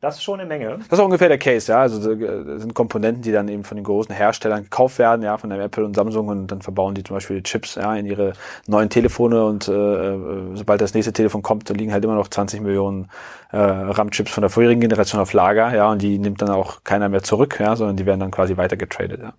das 0.00 0.16
ist 0.16 0.22
schon 0.22 0.38
eine 0.38 0.48
Menge. 0.48 0.78
Das 0.88 0.98
ist 0.98 1.04
ungefähr 1.04 1.28
der 1.28 1.38
Case, 1.38 1.72
ja. 1.72 1.80
Also 1.80 2.14
das 2.14 2.60
sind 2.60 2.72
Komponenten, 2.72 3.22
die 3.22 3.32
dann 3.32 3.48
eben 3.48 3.64
von 3.64 3.76
den 3.76 3.82
großen 3.82 4.14
Herstellern 4.14 4.62
gekauft 4.62 4.98
werden, 5.00 5.22
ja, 5.22 5.36
von 5.38 5.50
der 5.50 5.58
Apple 5.60 5.84
und 5.84 5.96
Samsung 5.96 6.28
und 6.28 6.46
dann 6.46 6.62
verbauen 6.62 6.94
die 6.94 7.02
zum 7.02 7.16
Beispiel 7.16 7.38
die 7.38 7.42
Chips 7.42 7.74
ja, 7.74 7.96
in 7.96 8.06
ihre 8.06 8.34
neuen 8.68 8.90
Telefone 8.90 9.44
und 9.44 9.66
äh, 9.66 9.72
äh 9.72 10.54
sobald 10.54 10.80
das 10.80 10.94
nächste 10.94 11.12
Telefon 11.12 11.42
kommt, 11.42 11.68
da 11.68 11.74
liegen 11.74 11.92
halt 11.92 12.04
immer 12.04 12.14
noch 12.14 12.28
20 12.28 12.60
Millionen 12.60 13.08
äh, 13.50 13.56
RAM-Chips 13.56 14.30
von 14.30 14.42
der 14.42 14.50
vorherigen 14.50 14.80
Generation 14.80 15.20
auf 15.20 15.32
Lager, 15.32 15.74
ja, 15.74 15.90
und 15.90 16.00
die 16.00 16.18
nimmt 16.18 16.42
dann 16.42 16.50
auch 16.50 16.84
keiner 16.84 17.08
mehr 17.08 17.24
zurück, 17.24 17.58
ja, 17.58 17.74
sondern 17.74 17.96
die 17.96 18.06
werden 18.06 18.20
dann 18.20 18.30
quasi 18.30 18.56
weiter 18.56 18.76
getradet, 18.76 19.20
ja. 19.20 19.32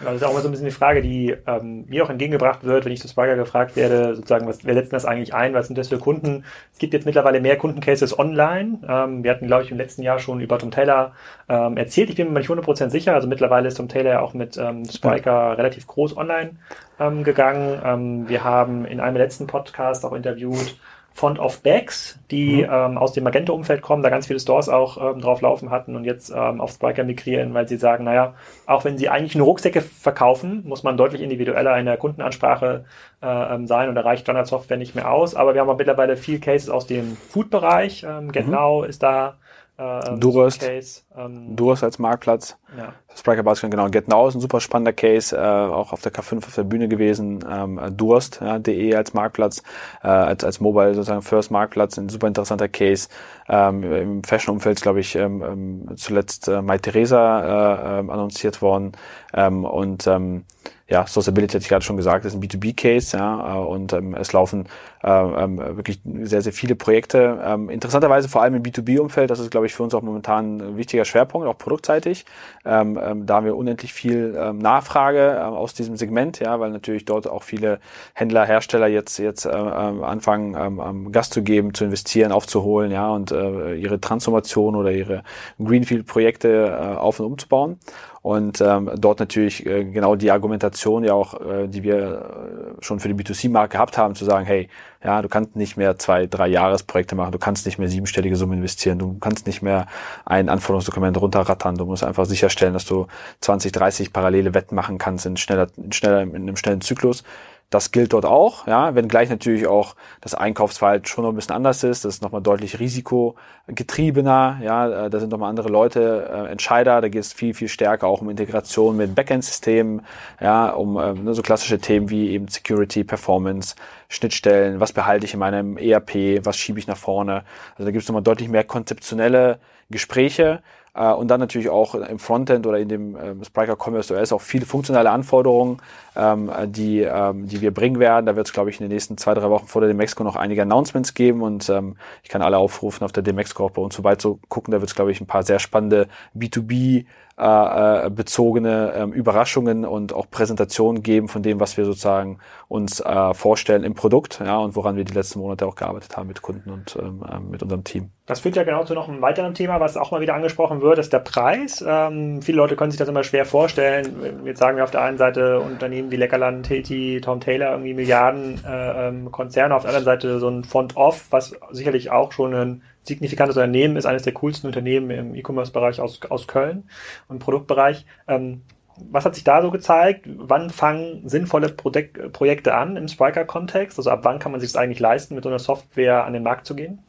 Ja, 0.00 0.06
das 0.06 0.16
ist 0.16 0.24
auch 0.24 0.34
mal 0.34 0.42
so 0.42 0.48
ein 0.48 0.50
bisschen 0.50 0.66
die 0.66 0.72
Frage, 0.72 1.00
die 1.00 1.34
ähm, 1.46 1.86
mir 1.88 2.04
auch 2.04 2.10
entgegengebracht 2.10 2.64
wird, 2.64 2.84
wenn 2.84 2.92
ich 2.92 3.00
zu 3.00 3.08
Swagger 3.08 3.34
gefragt 3.34 3.76
werde, 3.76 4.14
sozusagen, 4.14 4.46
was, 4.46 4.64
wer 4.64 4.74
setzt 4.74 4.92
das 4.92 5.06
eigentlich 5.06 5.32
ein, 5.32 5.54
was 5.54 5.68
sind 5.68 5.78
das 5.78 5.88
für 5.88 5.98
Kunden? 5.98 6.44
Es 6.74 6.78
gibt 6.78 6.92
jetzt 6.92 7.06
mittlerweile 7.06 7.40
mehr 7.40 7.56
Kundencases 7.56 8.18
online. 8.18 8.78
Ähm, 8.86 9.24
wir 9.24 9.30
hatten, 9.30 9.46
glaube 9.46 9.64
ich, 9.64 9.70
im 9.70 9.78
letzten 9.78 10.02
Jahr 10.02 10.18
schon 10.18 10.40
über 10.40 10.58
Tom 10.58 10.70
Taylor 10.70 11.12
ähm, 11.48 11.78
erzählt. 11.78 12.10
Ich 12.10 12.16
bin 12.16 12.30
mir 12.32 12.40
nicht 12.40 12.50
100% 12.50 12.90
sicher. 12.90 13.14
Also 13.14 13.26
mittlerweile 13.26 13.68
ist 13.68 13.76
Tom 13.76 13.88
Taylor 13.88 14.12
ja 14.12 14.20
auch 14.20 14.34
mit 14.34 14.58
ähm, 14.58 14.84
Spiker 14.84 15.56
relativ 15.56 15.86
groß 15.86 16.16
online 16.16 16.56
ähm, 17.00 17.24
gegangen. 17.24 17.80
Ähm, 17.82 18.28
wir 18.28 18.44
haben 18.44 18.84
in 18.84 19.00
einem 19.00 19.16
letzten 19.16 19.46
Podcast 19.46 20.04
auch 20.04 20.12
interviewt 20.12 20.76
Font 21.16 21.38
of 21.38 21.62
Bags, 21.62 22.18
die 22.30 22.58
mhm. 22.58 22.68
ähm, 22.70 22.98
aus 22.98 23.14
dem 23.14 23.24
Magento-Umfeld 23.24 23.80
kommen, 23.80 24.02
da 24.02 24.10
ganz 24.10 24.26
viele 24.26 24.38
Stores 24.38 24.68
auch 24.68 24.98
ähm, 25.14 25.22
drauf 25.22 25.40
laufen 25.40 25.70
hatten 25.70 25.96
und 25.96 26.04
jetzt 26.04 26.28
ähm, 26.28 26.60
auf 26.60 26.72
Spriker 26.72 27.04
migrieren, 27.04 27.54
weil 27.54 27.66
sie 27.66 27.78
sagen, 27.78 28.04
naja, 28.04 28.34
auch 28.66 28.84
wenn 28.84 28.98
sie 28.98 29.08
eigentlich 29.08 29.34
nur 29.34 29.46
Rucksäcke 29.46 29.80
verkaufen, 29.80 30.62
muss 30.66 30.82
man 30.82 30.98
deutlich 30.98 31.22
individueller 31.22 31.78
in 31.78 31.86
der 31.86 31.96
Kundenansprache 31.96 32.84
äh, 33.22 33.54
ähm, 33.54 33.66
sein 33.66 33.88
und 33.88 33.94
da 33.94 34.02
reicht 34.02 34.24
Standardsoftware 34.24 34.76
nicht 34.76 34.94
mehr 34.94 35.10
aus. 35.10 35.34
Aber 35.34 35.54
wir 35.54 35.62
haben 35.62 35.70
auch 35.70 35.78
mittlerweile 35.78 36.18
viel 36.18 36.38
Cases 36.38 36.68
aus 36.68 36.86
dem 36.86 37.16
Food-Bereich. 37.16 38.04
Ähm, 38.06 38.30
genau 38.30 38.82
mhm. 38.82 38.90
ist 38.90 39.02
da 39.02 39.38
äh, 39.78 40.18
Durst, 40.18 40.60
Case, 40.60 41.00
ähm, 41.16 41.56
Durst 41.56 41.82
als 41.82 41.98
Marktplatz. 41.98 42.56
Ja. 42.76 42.92
Spriker 43.14 43.42
Basket, 43.42 43.70
genau. 43.70 43.88
Get 43.88 44.08
Now 44.08 44.28
ist 44.28 44.34
ein 44.34 44.40
super 44.40 44.60
spannender 44.60 44.92
Case, 44.92 45.34
äh, 45.34 45.40
auch 45.40 45.92
auf 45.92 46.02
der 46.02 46.12
K5 46.12 46.46
auf 46.46 46.54
der 46.54 46.64
Bühne 46.64 46.88
gewesen. 46.88 47.44
Ähm, 47.50 47.80
Durst, 47.96 48.40
ja, 48.42 48.58
DE 48.58 48.94
als 48.94 49.14
Marktplatz, 49.14 49.62
äh, 50.02 50.08
als, 50.08 50.44
als 50.44 50.60
Mobile 50.60 50.94
sozusagen 50.94 51.22
First 51.22 51.50
Marktplatz, 51.50 51.98
ein 51.98 52.08
super 52.08 52.26
interessanter 52.26 52.68
Case. 52.68 53.08
Ähm, 53.48 53.82
Im 53.82 54.24
Fashion-Umfeld, 54.24 54.82
glaube 54.82 55.00
ich, 55.00 55.14
ähm, 55.16 55.42
ähm, 55.42 55.96
zuletzt 55.96 56.48
äh, 56.48 56.60
Mai 56.60 56.78
Theresa 56.78 57.96
äh, 57.96 58.00
ähm, 58.00 58.10
annonciert 58.10 58.60
worden. 58.60 58.92
Ähm, 59.32 59.64
und 59.64 60.06
ähm, 60.06 60.44
ja, 60.88 61.06
Sourceability 61.06 61.52
hatte 61.52 61.62
ich 61.62 61.68
gerade 61.68 61.84
schon 61.84 61.96
gesagt, 61.96 62.24
ist 62.24 62.34
ein 62.34 62.42
B2B-Case, 62.42 63.16
ja, 63.16 63.56
äh, 63.56 63.58
und 63.58 63.92
ähm, 63.92 64.14
es 64.14 64.32
laufen 64.32 64.68
äh, 65.02 65.10
ähm, 65.10 65.58
wirklich 65.58 66.00
sehr, 66.04 66.42
sehr 66.42 66.52
viele 66.52 66.76
Projekte. 66.76 67.40
Ähm, 67.44 67.70
interessanterweise 67.70 68.28
vor 68.28 68.42
allem 68.42 68.54
im 68.54 68.62
B2B-Umfeld, 68.62 69.30
das 69.30 69.40
ist, 69.40 69.50
glaube 69.50 69.66
ich, 69.66 69.74
für 69.74 69.82
uns 69.82 69.94
auch 69.94 70.02
momentan 70.02 70.60
ein 70.60 70.76
wichtiger 70.76 71.04
Schwerpunkt, 71.06 71.46
auch 71.46 71.56
produktseitig. 71.56 72.26
Ähm, 72.64 72.98
ähm, 73.02 73.26
da 73.26 73.36
haben 73.36 73.46
wir 73.46 73.56
unendlich 73.56 73.92
viel 73.92 74.36
ähm, 74.38 74.58
Nachfrage 74.58 75.36
äh, 75.36 75.40
aus 75.40 75.74
diesem 75.74 75.96
Segment, 75.96 76.40
ja, 76.40 76.60
weil 76.60 76.70
natürlich 76.70 77.04
dort 77.04 77.28
auch 77.28 77.42
viele 77.42 77.80
Händler, 78.14 78.44
Hersteller 78.44 78.86
jetzt 78.88 79.18
jetzt 79.18 79.46
äh, 79.46 79.50
äh 79.50 79.52
anfangen, 79.52 80.54
ähm, 80.54 81.12
Gas 81.12 81.30
zu 81.30 81.42
geben, 81.42 81.74
zu 81.74 81.84
investieren, 81.84 82.32
aufzuholen, 82.32 82.90
ja, 82.90 83.08
und 83.08 83.32
äh, 83.32 83.74
ihre 83.74 84.00
Transformation 84.00 84.76
oder 84.76 84.92
ihre 84.92 85.22
Greenfield-Projekte 85.58 86.78
äh, 86.78 86.96
auf 86.96 87.20
und 87.20 87.26
umzubauen. 87.26 87.78
Und 88.26 88.60
ähm, 88.60 88.90
dort 88.96 89.20
natürlich 89.20 89.64
äh, 89.66 89.84
genau 89.84 90.16
die 90.16 90.32
Argumentation 90.32 91.04
ja 91.04 91.14
auch, 91.14 91.40
äh, 91.40 91.68
die 91.68 91.84
wir 91.84 92.74
äh, 92.80 92.82
schon 92.82 92.98
für 92.98 93.06
die 93.06 93.14
B2C-Markt 93.14 93.74
gehabt 93.74 93.98
haben, 93.98 94.16
zu 94.16 94.24
sagen, 94.24 94.44
hey, 94.44 94.68
ja, 95.04 95.22
du 95.22 95.28
kannst 95.28 95.54
nicht 95.54 95.76
mehr 95.76 95.96
zwei, 95.96 96.26
drei 96.26 96.48
Jahresprojekte 96.48 97.14
machen, 97.14 97.30
du 97.30 97.38
kannst 97.38 97.66
nicht 97.66 97.78
mehr 97.78 97.88
siebenstellige 97.88 98.34
Summen 98.34 98.58
investieren, 98.58 98.98
du 98.98 99.16
kannst 99.20 99.46
nicht 99.46 99.62
mehr 99.62 99.86
ein 100.24 100.48
Anforderungsdokument 100.48 101.20
runterrattern, 101.20 101.76
du 101.76 101.86
musst 101.86 102.02
einfach 102.02 102.24
sicherstellen, 102.24 102.72
dass 102.72 102.84
du 102.84 103.06
20, 103.42 103.70
30 103.70 104.12
parallele 104.12 104.54
Wetten 104.54 104.74
machen 104.74 104.98
kannst 104.98 105.24
in 105.24 105.36
schneller, 105.36 105.68
in 105.76 105.92
schneller, 105.92 106.22
in 106.22 106.34
einem 106.34 106.56
schnellen 106.56 106.80
Zyklus. 106.80 107.22
Das 107.68 107.90
gilt 107.90 108.12
dort 108.12 108.24
auch, 108.24 108.68
ja, 108.68 108.94
wenngleich 108.94 109.28
natürlich 109.28 109.66
auch 109.66 109.96
das 110.20 110.36
Einkaufsverhalten 110.36 111.04
schon 111.06 111.24
noch 111.24 111.32
ein 111.32 111.34
bisschen 111.34 111.56
anders 111.56 111.82
ist. 111.82 112.04
Das 112.04 112.14
ist 112.14 112.22
nochmal 112.22 112.40
deutlich 112.40 112.78
risikogetriebener, 112.78 114.60
ja, 114.62 115.06
äh, 115.06 115.10
da 115.10 115.18
sind 115.18 115.32
nochmal 115.32 115.50
andere 115.50 115.68
Leute 115.68 116.30
äh, 116.32 116.52
Entscheider, 116.52 117.00
da 117.00 117.08
geht 117.08 117.22
es 117.22 117.32
viel, 117.32 117.54
viel 117.54 117.66
stärker 117.66 118.06
auch 118.06 118.20
um 118.20 118.30
Integration 118.30 118.96
mit 118.96 119.16
Backend-Systemen, 119.16 120.02
ja, 120.40 120.68
um 120.70 120.96
äh, 120.96 121.12
ne, 121.14 121.34
so 121.34 121.42
klassische 121.42 121.80
Themen 121.80 122.08
wie 122.08 122.30
eben 122.30 122.46
Security, 122.46 123.02
Performance, 123.02 123.74
Schnittstellen, 124.08 124.78
was 124.78 124.92
behalte 124.92 125.26
ich 125.26 125.34
in 125.34 125.40
meinem 125.40 125.76
ERP, 125.76 126.46
was 126.46 126.56
schiebe 126.56 126.78
ich 126.78 126.86
nach 126.86 126.96
vorne. 126.96 127.42
Also 127.72 127.84
da 127.84 127.90
gibt 127.90 128.02
es 128.02 128.08
nochmal 128.08 128.22
deutlich 128.22 128.48
mehr 128.48 128.62
konzeptionelle 128.62 129.58
Gespräche, 129.90 130.62
äh, 130.96 131.12
und 131.12 131.28
dann 131.28 131.40
natürlich 131.40 131.68
auch 131.68 131.94
im 131.94 132.18
Frontend 132.18 132.66
oder 132.66 132.78
in 132.78 132.88
dem 132.88 133.16
ähm, 133.16 133.44
Spriker 133.44 133.76
Commerce 133.76 134.16
OS 134.16 134.32
auch 134.32 134.40
viele 134.40 134.64
funktionale 134.64 135.10
Anforderungen, 135.10 135.78
ähm, 136.16 136.50
die, 136.68 137.00
ähm, 137.00 137.46
die 137.46 137.60
wir 137.60 137.72
bringen 137.72 137.98
werden. 137.98 138.26
Da 138.26 138.36
wird 138.36 138.46
es, 138.46 138.52
glaube 138.52 138.70
ich, 138.70 138.80
in 138.80 138.84
den 138.84 138.92
nächsten 138.92 139.18
zwei, 139.18 139.34
drei 139.34 139.50
Wochen 139.50 139.66
vor 139.66 139.82
der 139.82 139.88
Demexco 139.88 140.24
noch 140.24 140.36
einige 140.36 140.62
Announcements 140.62 141.14
geben 141.14 141.42
und 141.42 141.68
ähm, 141.68 141.96
ich 142.22 142.28
kann 142.30 142.42
alle 142.42 142.58
aufrufen, 142.58 143.04
auf 143.04 143.12
der 143.12 143.22
Demexco 143.22 143.66
auch 143.66 143.70
bei 143.70 143.82
uns 143.82 143.94
vorbeizugucken. 143.94 144.72
Da 144.72 144.80
wird 144.80 144.90
es, 144.90 144.94
glaube 144.94 145.12
ich, 145.12 145.20
ein 145.20 145.26
paar 145.26 145.42
sehr 145.42 145.58
spannende 145.58 146.08
B2B 146.34 147.04
äh, 147.38 148.06
äh, 148.06 148.10
bezogene 148.10 148.94
ähm, 148.96 149.12
Überraschungen 149.12 149.84
und 149.84 150.14
auch 150.14 150.30
Präsentationen 150.30 151.02
geben 151.02 151.28
von 151.28 151.42
dem, 151.42 151.60
was 151.60 151.76
wir 151.76 151.84
sozusagen 151.84 152.38
uns 152.66 153.00
äh, 153.00 153.34
vorstellen 153.34 153.84
im 153.84 153.92
Produkt, 153.92 154.40
ja, 154.42 154.56
und 154.56 154.74
woran 154.74 154.96
wir 154.96 155.04
die 155.04 155.12
letzten 155.12 155.40
Monate 155.40 155.66
auch 155.66 155.74
gearbeitet 155.74 156.16
haben 156.16 156.28
mit 156.28 156.40
Kunden 156.40 156.70
und 156.70 156.96
ähm, 156.98 157.22
ähm, 157.30 157.50
mit 157.50 157.62
unserem 157.62 157.84
Team. 157.84 158.10
Das 158.24 158.40
führt 158.40 158.56
ja 158.56 158.64
genau 158.64 158.84
zu 158.84 158.94
noch 158.94 159.06
einem 159.06 159.20
weiteren 159.20 159.52
Thema, 159.52 159.80
was 159.80 159.98
auch 159.98 160.12
mal 160.12 160.22
wieder 160.22 160.34
angesprochen 160.34 160.80
wird, 160.80 160.98
ist 160.98 161.12
der 161.12 161.18
Preis. 161.18 161.84
Ähm, 161.86 162.40
viele 162.40 162.56
Leute 162.56 162.74
können 162.74 162.90
sich 162.90 162.98
das 162.98 163.08
immer 163.08 163.22
schwer 163.22 163.44
vorstellen. 163.44 164.42
Jetzt 164.46 164.58
sagen 164.58 164.78
wir 164.78 164.84
auf 164.84 164.90
der 164.90 165.02
einen 165.02 165.18
Seite 165.18 165.60
Unternehmen 165.60 166.10
wie 166.10 166.16
Leckerland, 166.16 166.66
Hilti, 166.66 167.20
Tom 167.22 167.40
Taylor, 167.40 167.72
irgendwie 167.72 167.92
Milliarden 167.92 168.64
äh, 168.66 169.08
ähm, 169.08 169.30
Konzerne, 169.30 169.74
auf 169.74 169.82
der 169.82 169.90
anderen 169.90 170.06
Seite 170.06 170.40
so 170.40 170.48
ein 170.48 170.64
Font-Off, 170.64 171.26
was 171.28 171.54
sicherlich 171.70 172.10
auch 172.10 172.32
schon 172.32 172.54
ein 172.54 172.82
signifikantes 173.06 173.56
Unternehmen 173.56 173.96
ist, 173.96 174.06
eines 174.06 174.22
der 174.22 174.34
coolsten 174.34 174.66
Unternehmen 174.66 175.10
im 175.10 175.34
E-Commerce-Bereich 175.34 176.00
aus, 176.00 176.20
aus 176.28 176.46
Köln 176.46 176.88
und 177.28 177.38
Produktbereich. 177.38 178.06
Ähm, 178.28 178.62
was 179.10 179.24
hat 179.24 179.34
sich 179.34 179.44
da 179.44 179.62
so 179.62 179.70
gezeigt? 179.70 180.26
Wann 180.26 180.70
fangen 180.70 181.28
sinnvolle 181.28 181.68
Projek 181.68 182.32
Projekte 182.32 182.74
an 182.74 182.96
im 182.96 183.08
Spriker-Kontext? 183.08 183.98
Also 183.98 184.10
ab 184.10 184.20
wann 184.22 184.38
kann 184.38 184.52
man 184.52 184.60
sich 184.60 184.70
es 184.70 184.76
eigentlich 184.76 185.00
leisten, 185.00 185.34
mit 185.34 185.44
so 185.44 185.50
einer 185.50 185.58
Software 185.58 186.24
an 186.24 186.32
den 186.32 186.42
Markt 186.42 186.66
zu 186.66 186.74
gehen? 186.74 187.00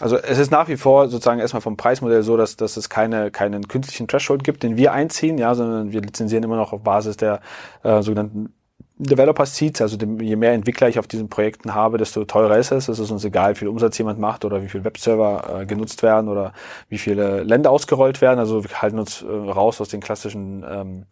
Also 0.00 0.16
es 0.16 0.38
ist 0.38 0.50
nach 0.50 0.68
wie 0.68 0.76
vor 0.76 1.08
sozusagen 1.08 1.40
erstmal 1.40 1.60
vom 1.60 1.76
Preismodell 1.76 2.22
so, 2.22 2.36
dass, 2.36 2.56
dass 2.56 2.76
es 2.76 2.88
keine, 2.88 3.30
keinen 3.30 3.68
künstlichen 3.68 4.08
Threshold 4.08 4.44
gibt, 4.44 4.62
den 4.62 4.76
wir 4.76 4.92
einziehen, 4.92 5.38
ja, 5.38 5.54
sondern 5.54 5.92
wir 5.92 6.00
lizenzieren 6.00 6.42
immer 6.42 6.56
noch 6.56 6.72
auf 6.72 6.82
Basis 6.82 7.16
der 7.16 7.40
äh, 7.82 8.02
sogenannten 8.02 8.52
Developer 8.98 9.44
Seats, 9.44 9.82
also 9.82 9.98
je 9.98 10.36
mehr 10.36 10.52
Entwickler 10.52 10.88
ich 10.88 10.98
auf 10.98 11.06
diesen 11.06 11.28
Projekten 11.28 11.74
habe, 11.74 11.98
desto 11.98 12.24
teurer 12.24 12.56
ist 12.56 12.72
es. 12.72 12.88
Es 12.88 12.98
ist 12.98 13.10
uns 13.10 13.24
egal, 13.24 13.54
wie 13.54 13.58
viel 13.58 13.68
Umsatz 13.68 13.98
jemand 13.98 14.18
macht 14.18 14.46
oder 14.46 14.62
wie 14.62 14.68
viel 14.68 14.84
Webserver 14.84 15.60
äh, 15.60 15.66
genutzt 15.66 16.02
werden 16.02 16.30
oder 16.30 16.54
wie 16.88 16.96
viele 16.96 17.42
Länder 17.42 17.70
ausgerollt 17.70 18.22
werden. 18.22 18.38
Also 18.38 18.64
wir 18.64 18.80
halten 18.80 18.98
uns 18.98 19.20
äh, 19.20 19.26
raus 19.26 19.82
aus 19.82 19.90
den 19.90 20.00
klassischen 20.00 20.64
ähm, 20.66 21.06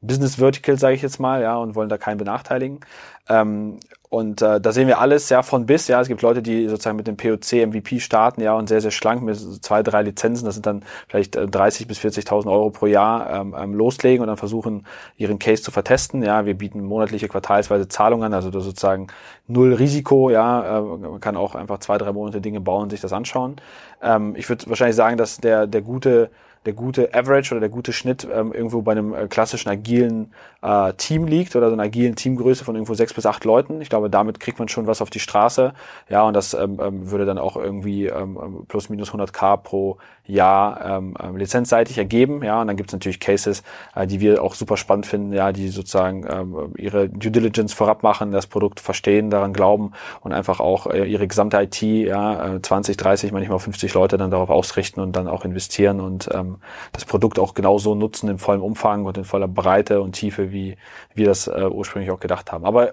Business 0.00 0.36
Vertical, 0.36 0.78
sage 0.78 0.94
ich 0.94 1.02
jetzt 1.02 1.18
mal, 1.18 1.42
ja, 1.42 1.56
und 1.56 1.74
wollen 1.74 1.88
da 1.88 1.98
keinen 1.98 2.18
benachteiligen. 2.18 2.80
Ähm, 3.28 3.78
und 4.10 4.40
äh, 4.40 4.58
da 4.58 4.72
sehen 4.72 4.88
wir 4.88 5.00
alles 5.00 5.28
ja 5.28 5.42
von 5.42 5.66
bis. 5.66 5.86
Ja, 5.88 6.00
es 6.00 6.08
gibt 6.08 6.22
Leute, 6.22 6.40
die 6.40 6.66
sozusagen 6.66 6.96
mit 6.96 7.06
dem 7.06 7.18
POC 7.18 7.66
MVP 7.66 8.00
starten, 8.00 8.40
ja, 8.40 8.54
und 8.54 8.68
sehr 8.68 8.80
sehr 8.80 8.90
schlank 8.90 9.22
mit 9.22 9.36
zwei 9.62 9.82
drei 9.82 10.02
Lizenzen, 10.02 10.46
das 10.46 10.54
sind 10.54 10.64
dann 10.64 10.82
vielleicht 11.08 11.36
äh, 11.36 11.46
30 11.46 11.86
bis 11.86 11.98
40.000 11.98 12.50
Euro 12.50 12.70
pro 12.70 12.86
Jahr 12.86 13.28
ähm, 13.28 13.54
ähm, 13.58 13.74
loslegen 13.74 14.22
und 14.22 14.28
dann 14.28 14.38
versuchen 14.38 14.86
ihren 15.18 15.38
Case 15.38 15.62
zu 15.62 15.70
vertesten. 15.70 16.22
Ja, 16.22 16.46
wir 16.46 16.54
bieten 16.56 16.82
monatliche 16.84 17.28
quartalsweise 17.28 17.88
Zahlungen, 17.88 18.32
also 18.32 18.50
das 18.50 18.64
sozusagen 18.64 19.08
null 19.46 19.74
Risiko. 19.74 20.30
Ja, 20.30 20.78
äh, 20.78 20.82
man 20.82 21.20
kann 21.20 21.36
auch 21.36 21.54
einfach 21.54 21.78
zwei 21.80 21.98
drei 21.98 22.12
Monate 22.12 22.40
Dinge 22.40 22.60
bauen, 22.60 22.88
sich 22.88 23.00
das 23.02 23.12
anschauen. 23.12 23.56
Ähm, 24.00 24.34
ich 24.36 24.48
würde 24.48 24.68
wahrscheinlich 24.70 24.96
sagen, 24.96 25.18
dass 25.18 25.36
der 25.38 25.66
der 25.66 25.82
gute 25.82 26.30
der 26.66 26.72
gute 26.72 27.14
Average 27.14 27.52
oder 27.52 27.60
der 27.60 27.68
gute 27.68 27.92
Schnitt 27.92 28.26
ähm, 28.30 28.52
irgendwo 28.52 28.82
bei 28.82 28.92
einem 28.92 29.14
äh, 29.14 29.26
klassischen 29.28 29.68
agilen 29.68 30.32
äh, 30.62 30.92
Team 30.94 31.26
liegt 31.26 31.54
oder 31.56 31.68
so 31.68 31.74
einer 31.74 31.84
agilen 31.84 32.16
Teamgröße 32.16 32.64
von 32.64 32.74
irgendwo 32.74 32.94
sechs 32.94 33.14
bis 33.14 33.26
acht 33.26 33.44
Leuten. 33.44 33.80
Ich 33.80 33.88
glaube, 33.88 34.10
damit 34.10 34.40
kriegt 34.40 34.58
man 34.58 34.68
schon 34.68 34.86
was 34.86 35.00
auf 35.00 35.10
die 35.10 35.20
Straße. 35.20 35.72
Ja, 36.08 36.22
und 36.22 36.34
das 36.34 36.54
ähm, 36.54 36.78
ähm 36.82 37.10
würde 37.10 37.26
dann 37.26 37.38
auch 37.38 37.56
irgendwie 37.56 38.06
ähm, 38.06 38.38
ähm 38.42 38.64
plus 38.66 38.88
minus 38.88 39.10
100k 39.10 39.56
pro 39.58 39.98
Jahr 40.28 40.84
ähm, 40.84 41.14
ähm, 41.20 41.36
lizenzseitig 41.36 41.96
ergeben. 41.98 42.42
Ja, 42.44 42.60
und 42.60 42.66
dann 42.66 42.76
gibt 42.76 42.90
es 42.90 42.92
natürlich 42.92 43.18
Cases, 43.18 43.62
äh, 43.94 44.06
die 44.06 44.20
wir 44.20 44.42
auch 44.42 44.54
super 44.54 44.76
spannend 44.76 45.06
finden, 45.06 45.32
ja, 45.32 45.52
die 45.52 45.68
sozusagen 45.68 46.26
ähm, 46.30 46.74
ihre 46.76 47.08
Due 47.08 47.30
Diligence 47.30 47.72
vorab 47.72 48.02
machen, 48.02 48.30
das 48.30 48.46
Produkt 48.46 48.78
verstehen, 48.80 49.30
daran 49.30 49.52
glauben 49.52 49.92
und 50.20 50.32
einfach 50.32 50.60
auch 50.60 50.86
äh, 50.86 51.04
ihre 51.04 51.26
gesamte 51.26 51.56
IT, 51.62 51.80
ja, 51.80 52.56
äh, 52.56 52.62
20, 52.62 52.96
30, 52.96 53.32
manchmal 53.32 53.58
50 53.58 53.94
Leute 53.94 54.18
dann 54.18 54.30
darauf 54.30 54.50
ausrichten 54.50 55.00
und 55.00 55.16
dann 55.16 55.28
auch 55.28 55.44
investieren 55.44 56.00
und 56.00 56.28
ähm, 56.32 56.58
das 56.92 57.06
Produkt 57.06 57.38
auch 57.38 57.54
genauso 57.54 57.94
nutzen 57.94 58.28
in 58.28 58.38
vollem 58.38 58.62
Umfang 58.62 59.06
und 59.06 59.16
in 59.16 59.24
voller 59.24 59.48
Breite 59.48 60.02
und 60.02 60.12
Tiefe, 60.12 60.47
wie 60.52 60.76
wir 61.14 61.26
das 61.26 61.46
äh, 61.46 61.68
ursprünglich 61.70 62.10
auch 62.10 62.20
gedacht 62.20 62.52
haben. 62.52 62.64
Aber 62.64 62.92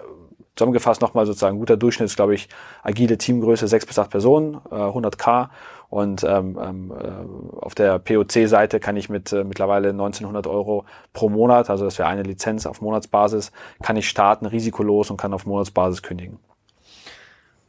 zusammengefasst 0.56 1.02
nochmal 1.02 1.26
sozusagen 1.26 1.58
guter 1.58 1.76
Durchschnitt 1.76 2.06
ist, 2.06 2.16
glaube 2.16 2.34
ich, 2.34 2.48
agile 2.82 3.18
Teamgröße 3.18 3.68
sechs 3.68 3.86
bis 3.86 3.98
acht 3.98 4.10
Personen, 4.10 4.60
äh, 4.70 4.74
100k 4.74 5.48
und 5.88 6.24
ähm, 6.24 6.58
ähm, 6.60 6.92
äh, 6.92 7.64
auf 7.64 7.74
der 7.74 7.98
POC-Seite 7.98 8.80
kann 8.80 8.96
ich 8.96 9.08
mit 9.08 9.32
äh, 9.32 9.44
mittlerweile 9.44 9.90
1900 9.90 10.46
Euro 10.46 10.84
pro 11.12 11.28
Monat, 11.28 11.70
also 11.70 11.84
das 11.84 11.98
wäre 11.98 12.08
eine 12.08 12.22
Lizenz 12.22 12.66
auf 12.66 12.80
Monatsbasis, 12.80 13.52
kann 13.82 13.96
ich 13.96 14.08
starten, 14.08 14.46
risikolos 14.46 15.10
und 15.10 15.16
kann 15.16 15.32
auf 15.32 15.46
Monatsbasis 15.46 16.02
kündigen. 16.02 16.38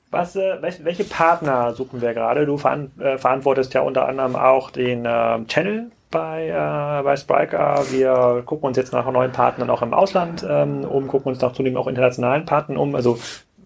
Was, 0.10 0.36
äh, 0.36 0.58
welche 0.62 1.04
Partner 1.04 1.74
suchen 1.74 2.02
wir 2.02 2.14
gerade? 2.14 2.46
Du 2.46 2.58
veran 2.58 2.92
äh, 2.98 3.18
verantwortest 3.18 3.74
ja 3.74 3.82
unter 3.82 4.08
anderem 4.08 4.36
auch 4.36 4.72
den 4.72 5.06
äh, 5.06 5.46
Channel 5.46 5.92
bei, 6.12 6.48
äh, 6.48 7.04
bei 7.04 7.16
Spriker. 7.16 7.84
Wir 7.92 8.44
gucken 8.46 8.68
uns 8.68 8.78
jetzt 8.78 8.94
nach 8.94 9.10
neuen 9.12 9.32
Partnern 9.32 9.70
auch 9.70 9.82
im 9.82 9.94
Ausland 9.94 10.46
ähm, 10.48 10.84
um, 10.84 11.08
gucken 11.08 11.30
uns 11.30 11.42
nach 11.42 11.54
zunehmend 11.54 11.78
auch 11.78 11.88
internationalen 11.88 12.46
Partnern 12.46 12.78
um. 12.78 12.96
Also 12.96 13.20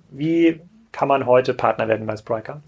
wie 0.09 0.61
kann 0.91 1.07
man 1.07 1.25
heute 1.25 1.53
Partner 1.53 1.87
werden 1.87 2.05
bei 2.05 2.17
Spriker? 2.17 2.61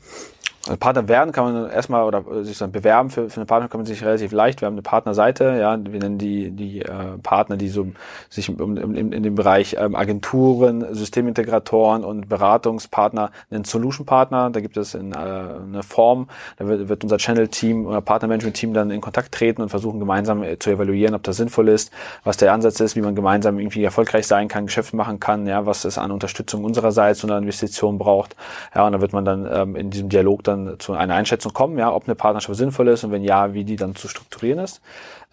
Also 0.65 0.77
Partner 0.77 1.09
werden 1.09 1.33
kann 1.33 1.51
man 1.51 1.69
erstmal 1.69 2.05
oder 2.05 2.23
sich 2.45 2.57
dann 2.57 2.71
bewerben 2.71 3.09
für, 3.09 3.29
für 3.29 3.35
eine 3.35 3.45
Partner 3.45 3.67
kann 3.67 3.81
man 3.81 3.85
sich 3.85 4.01
relativ 4.01 4.31
leicht. 4.31 4.61
Wir 4.61 4.67
haben 4.67 4.75
eine 4.75 4.81
Partnerseite, 4.81 5.57
ja, 5.59 5.77
wir 5.77 5.99
nennen 5.99 6.17
die 6.17 6.51
die 6.51 6.81
äh, 6.81 7.17
Partner, 7.21 7.57
die 7.57 7.67
so 7.67 7.87
sich 8.29 8.49
um, 8.49 8.77
um, 8.77 8.95
in, 8.95 9.11
in 9.11 9.23
dem 9.23 9.35
Bereich 9.35 9.75
ähm, 9.77 9.93
Agenturen, 9.93 10.95
Systemintegratoren 10.95 12.05
und 12.05 12.29
Beratungspartner 12.29 13.31
nennen 13.49 13.65
Solution 13.65 14.05
Partner. 14.05 14.51
Da 14.51 14.61
gibt 14.61 14.77
es 14.77 14.93
in, 14.93 15.11
äh, 15.11 15.17
eine 15.17 15.83
Form, 15.83 16.29
da 16.55 16.65
wird, 16.65 16.87
wird 16.87 17.03
unser 17.03 17.17
Channel 17.17 17.49
Team 17.49 17.85
oder 17.85 17.99
Partnermanagement 17.99 18.55
Team 18.55 18.73
dann 18.73 18.89
in 18.89 19.01
Kontakt 19.01 19.33
treten 19.33 19.61
und 19.61 19.67
versuchen 19.67 19.99
gemeinsam 19.99 20.43
äh, 20.43 20.59
zu 20.59 20.69
evaluieren, 20.69 21.13
ob 21.13 21.23
das 21.23 21.35
sinnvoll 21.35 21.67
ist, 21.67 21.91
was 22.23 22.37
der 22.37 22.53
Ansatz 22.53 22.79
ist, 22.79 22.95
wie 22.95 23.01
man 23.01 23.15
gemeinsam 23.15 23.59
irgendwie 23.59 23.83
erfolgreich 23.83 24.27
sein 24.27 24.47
kann, 24.47 24.67
Geschäft 24.67 24.93
machen 24.93 25.19
kann, 25.19 25.45
ja, 25.45 25.65
was 25.65 25.83
es 25.83 25.97
an 25.97 26.11
Unterstützung 26.11 26.63
unsererseits 26.63 27.21
und 27.25 27.31
an 27.31 27.43
Investitionen 27.43 27.97
braucht. 27.97 28.37
Ja, 28.73 28.85
und 28.85 28.93
da 28.93 29.01
wird 29.01 29.11
man 29.11 29.25
dann 29.25 29.45
ähm, 29.51 29.75
in 29.75 29.89
diesem 29.89 30.07
Dialog 30.07 30.41
dann 30.45 30.52
dann 30.53 30.79
zu 30.79 30.93
einer 30.93 31.15
Einschätzung 31.15 31.53
kommen, 31.53 31.77
ja, 31.77 31.91
ob 31.91 32.05
eine 32.05 32.15
Partnerschaft 32.15 32.57
sinnvoll 32.57 32.87
ist 32.87 33.03
und 33.03 33.11
wenn 33.11 33.23
ja, 33.23 33.53
wie 33.53 33.63
die 33.63 33.75
dann 33.75 33.95
zu 33.95 34.07
strukturieren 34.07 34.59
ist. 34.59 34.81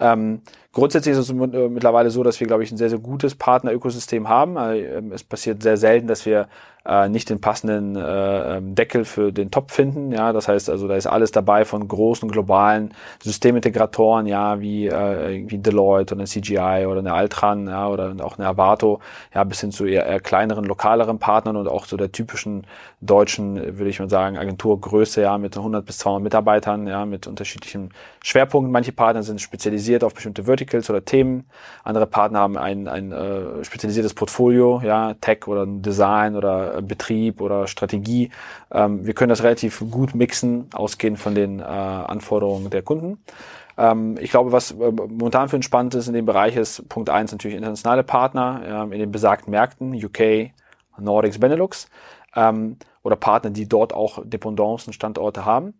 Ähm, 0.00 0.40
grundsätzlich 0.72 1.12
ist 1.16 1.18
es 1.18 1.30
äh, 1.30 1.68
mittlerweile 1.68 2.10
so, 2.10 2.22
dass 2.22 2.40
wir, 2.40 2.46
glaube 2.46 2.64
ich, 2.64 2.72
ein 2.72 2.76
sehr, 2.76 2.90
sehr 2.90 2.98
gutes 2.98 3.34
Partnerökosystem 3.34 4.28
haben. 4.28 4.56
Also, 4.56 4.82
es 5.12 5.24
passiert 5.24 5.62
sehr 5.62 5.76
selten, 5.76 6.06
dass 6.06 6.26
wir 6.26 6.48
äh, 6.86 7.08
nicht 7.08 7.28
den 7.28 7.40
passenden 7.40 7.96
äh, 7.96 8.56
ähm, 8.56 8.74
Deckel 8.74 9.04
für 9.04 9.32
den 9.32 9.50
Top 9.50 9.70
finden. 9.70 10.12
Ja, 10.12 10.32
das 10.32 10.48
heißt 10.48 10.70
also, 10.70 10.88
da 10.88 10.96
ist 10.96 11.06
alles 11.06 11.30
dabei 11.30 11.64
von 11.64 11.86
großen 11.86 12.30
globalen 12.30 12.94
Systemintegratoren, 13.22 14.26
ja, 14.26 14.60
wie 14.60 14.86
äh, 14.86 15.44
wie 15.46 15.58
Deloitte 15.58 16.14
oder 16.14 16.22
eine 16.22 16.26
CGI 16.26 16.86
oder 16.86 17.00
eine 17.00 17.12
Altran, 17.12 17.68
ja, 17.68 17.88
oder 17.88 18.14
auch 18.22 18.38
eine 18.38 18.48
Avato, 18.48 19.00
ja, 19.34 19.44
bis 19.44 19.60
hin 19.60 19.72
zu 19.72 19.84
eher, 19.84 20.06
eher 20.06 20.20
kleineren, 20.20 20.64
lokaleren 20.64 21.18
Partnern 21.18 21.56
und 21.56 21.68
auch 21.68 21.84
so 21.84 21.96
der 21.96 22.12
typischen 22.12 22.66
deutschen, 23.02 23.56
würde 23.78 23.90
ich 23.90 24.00
mal 24.00 24.08
sagen, 24.08 24.38
Agenturgröße, 24.38 25.20
ja, 25.22 25.36
mit 25.36 25.56
100 25.56 25.84
bis 25.84 25.98
200 25.98 26.22
Mitarbeitern, 26.22 26.86
ja, 26.86 27.04
mit 27.04 27.26
unterschiedlichen 27.26 27.90
Schwerpunkten. 28.22 28.72
Manche 28.72 28.92
Partner 28.92 29.22
sind 29.22 29.40
spezialisiert 29.40 29.89
auf 29.98 30.14
bestimmte 30.14 30.44
Verticals 30.44 30.88
oder 30.90 31.04
Themen. 31.04 31.48
Andere 31.84 32.06
Partner 32.06 32.40
haben 32.40 32.56
ein, 32.56 32.88
ein 32.88 33.12
äh, 33.12 33.64
spezialisiertes 33.64 34.14
Portfolio, 34.14 34.80
ja, 34.84 35.14
Tech 35.14 35.46
oder 35.46 35.66
Design 35.66 36.36
oder 36.36 36.78
äh, 36.78 36.82
Betrieb 36.82 37.40
oder 37.40 37.66
Strategie. 37.66 38.30
Ähm, 38.70 39.06
wir 39.06 39.14
können 39.14 39.30
das 39.30 39.42
relativ 39.42 39.82
gut 39.90 40.14
mixen, 40.14 40.68
ausgehend 40.72 41.18
von 41.18 41.34
den 41.34 41.60
äh, 41.60 41.62
Anforderungen 41.62 42.70
der 42.70 42.82
Kunden. 42.82 43.18
Ähm, 43.76 44.16
ich 44.20 44.30
glaube, 44.30 44.52
was 44.52 44.72
äh, 44.72 44.90
momentan 44.90 45.48
für 45.48 45.56
uns 45.56 45.64
spannend 45.64 45.94
ist 45.94 46.08
in 46.08 46.14
dem 46.14 46.26
Bereich 46.26 46.56
ist 46.56 46.88
Punkt 46.88 47.10
eins 47.10 47.32
natürlich 47.32 47.56
internationale 47.56 48.04
Partner 48.04 48.88
in 48.90 48.98
den 48.98 49.10
besagten 49.10 49.50
Märkten, 49.50 49.94
UK, 49.94 50.52
Nordics, 50.98 51.38
Benelux 51.38 51.88
ähm, 52.36 52.76
oder 53.02 53.16
Partner, 53.16 53.50
die 53.50 53.68
dort 53.68 53.92
auch 53.92 54.22
Dependancen, 54.24 54.92
Standorte 54.92 55.44
haben. 55.44 55.74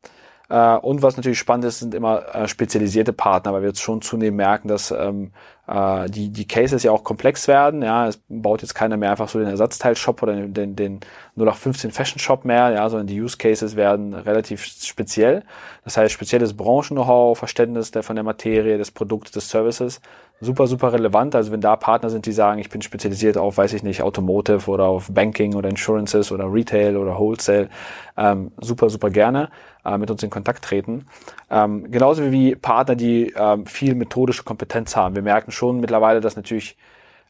Äh, 0.51 0.77
und 0.77 1.03
was 1.03 1.17
natürlich 1.17 1.39
spannend 1.39 1.65
ist, 1.65 1.79
sind 1.79 1.95
immer 1.95 2.35
äh, 2.35 2.49
spezialisierte 2.49 3.13
Partner, 3.13 3.53
weil 3.53 3.63
wir 3.63 3.69
jetzt 3.69 3.81
schon 3.81 4.03
zunehmend 4.03 4.37
merken, 4.37 4.69
dass 4.69 4.91
ähm, 4.91 5.31
äh, 5.69 6.11
die, 6.11 6.31
die 6.31 6.47
Cases 6.47 6.83
ja 6.83 6.91
auch 6.91 7.05
komplex 7.05 7.47
werden. 7.47 7.83
Ja, 7.83 8.09
es 8.09 8.21
baut 8.29 8.63
jetzt 8.63 8.75
keiner 8.75 8.97
mehr 8.97 9.13
einfach 9.13 9.29
so 9.29 9.39
den 9.39 9.49
Ersatzteil-Shop 9.49 10.23
oder 10.23 10.35
den, 10.35 10.53
den, 10.53 10.77
den 10.77 11.01
0815 11.37 11.93
Fashion-Shop 11.93 12.45
mehr, 12.45 12.71
ja, 12.71 12.89
sondern 12.89 13.07
die 13.07 13.21
Use 13.21 13.39
Cases 13.39 13.77
werden 13.77 14.13
relativ 14.13 14.65
speziell. 14.65 15.45
Das 15.85 15.97
heißt, 15.97 16.13
spezielles 16.13 16.57
Branchen-Know-how, 16.57 17.39
Verständnis 17.39 17.93
der, 17.93 18.03
von 18.03 18.17
der 18.17 18.25
Materie, 18.25 18.77
des 18.77 18.91
Produkts, 18.91 19.31
des 19.31 19.49
Services 19.49 20.01
super, 20.41 20.67
super 20.67 20.93
relevant. 20.93 21.35
Also 21.35 21.53
wenn 21.53 21.61
da 21.61 21.77
Partner 21.77 22.09
sind, 22.11 22.27
die 22.27 22.33
sagen, 22.33 22.61
ich 22.61 22.71
bin 22.71 22.81
spezialisiert 22.83 23.37
auf, 23.37 23.59
weiß 23.59 23.75
ich 23.75 23.83
nicht, 23.83 24.03
Automotive 24.03 24.71
oder 24.71 24.87
auf 24.87 25.13
Banking 25.13 25.55
oder 25.55 25.69
Insurances 25.69 26.33
oder 26.33 26.51
Retail 26.51 26.97
oder 26.97 27.19
Wholesale, 27.19 27.69
ähm, 28.17 28.51
super, 28.59 28.89
super 28.89 29.11
gerne 29.11 29.51
äh, 29.85 29.99
mit 29.99 30.11
uns 30.11 30.23
in 30.23 30.31
Kontakt 30.31 30.65
treten. 30.65 31.07
Ähm, 31.51 31.91
genauso 31.91 32.31
wie 32.31 32.55
Partner, 32.55 32.97
die 32.97 33.33
ähm, 33.37 33.67
viel 33.67 33.95
methodische 33.95 34.45
Kompetenz 34.45 34.97
haben. 34.97 35.15
Wir 35.15 35.23
merken 35.23 35.51
schon 35.51 35.81
mittlerweile, 35.81 36.21
dass 36.21 36.37
natürlich 36.37 36.77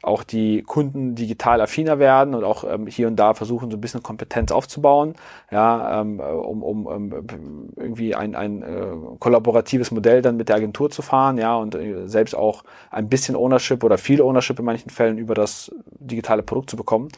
auch 0.02 0.22
die 0.22 0.62
Kunden 0.62 1.14
digital 1.14 1.60
affiner 1.60 1.98
werden 1.98 2.34
und 2.34 2.42
auch 2.42 2.64
ähm, 2.64 2.86
hier 2.86 3.06
und 3.06 3.16
da 3.16 3.34
versuchen, 3.34 3.70
so 3.70 3.76
ein 3.76 3.80
bisschen 3.80 4.02
Kompetenz 4.02 4.50
aufzubauen, 4.50 5.14
ja, 5.50 6.00
ähm, 6.00 6.20
um, 6.20 6.62
um, 6.62 6.86
um 6.86 7.68
irgendwie 7.76 8.14
ein, 8.14 8.34
ein 8.34 8.62
äh, 8.62 8.86
kollaboratives 9.18 9.90
Modell 9.90 10.22
dann 10.22 10.38
mit 10.38 10.48
der 10.48 10.56
Agentur 10.56 10.90
zu 10.90 11.02
fahren, 11.02 11.36
ja, 11.36 11.54
und 11.56 11.74
äh, 11.74 12.08
selbst 12.08 12.34
auch 12.34 12.64
ein 12.90 13.10
bisschen 13.10 13.36
Ownership 13.36 13.84
oder 13.84 13.98
viel 13.98 14.22
Ownership 14.22 14.58
in 14.58 14.64
manchen 14.64 14.90
Fällen 14.90 15.18
über 15.18 15.34
das 15.34 15.70
digitale 15.84 16.42
Produkt 16.42 16.70
zu 16.70 16.76
bekommen. 16.76 17.08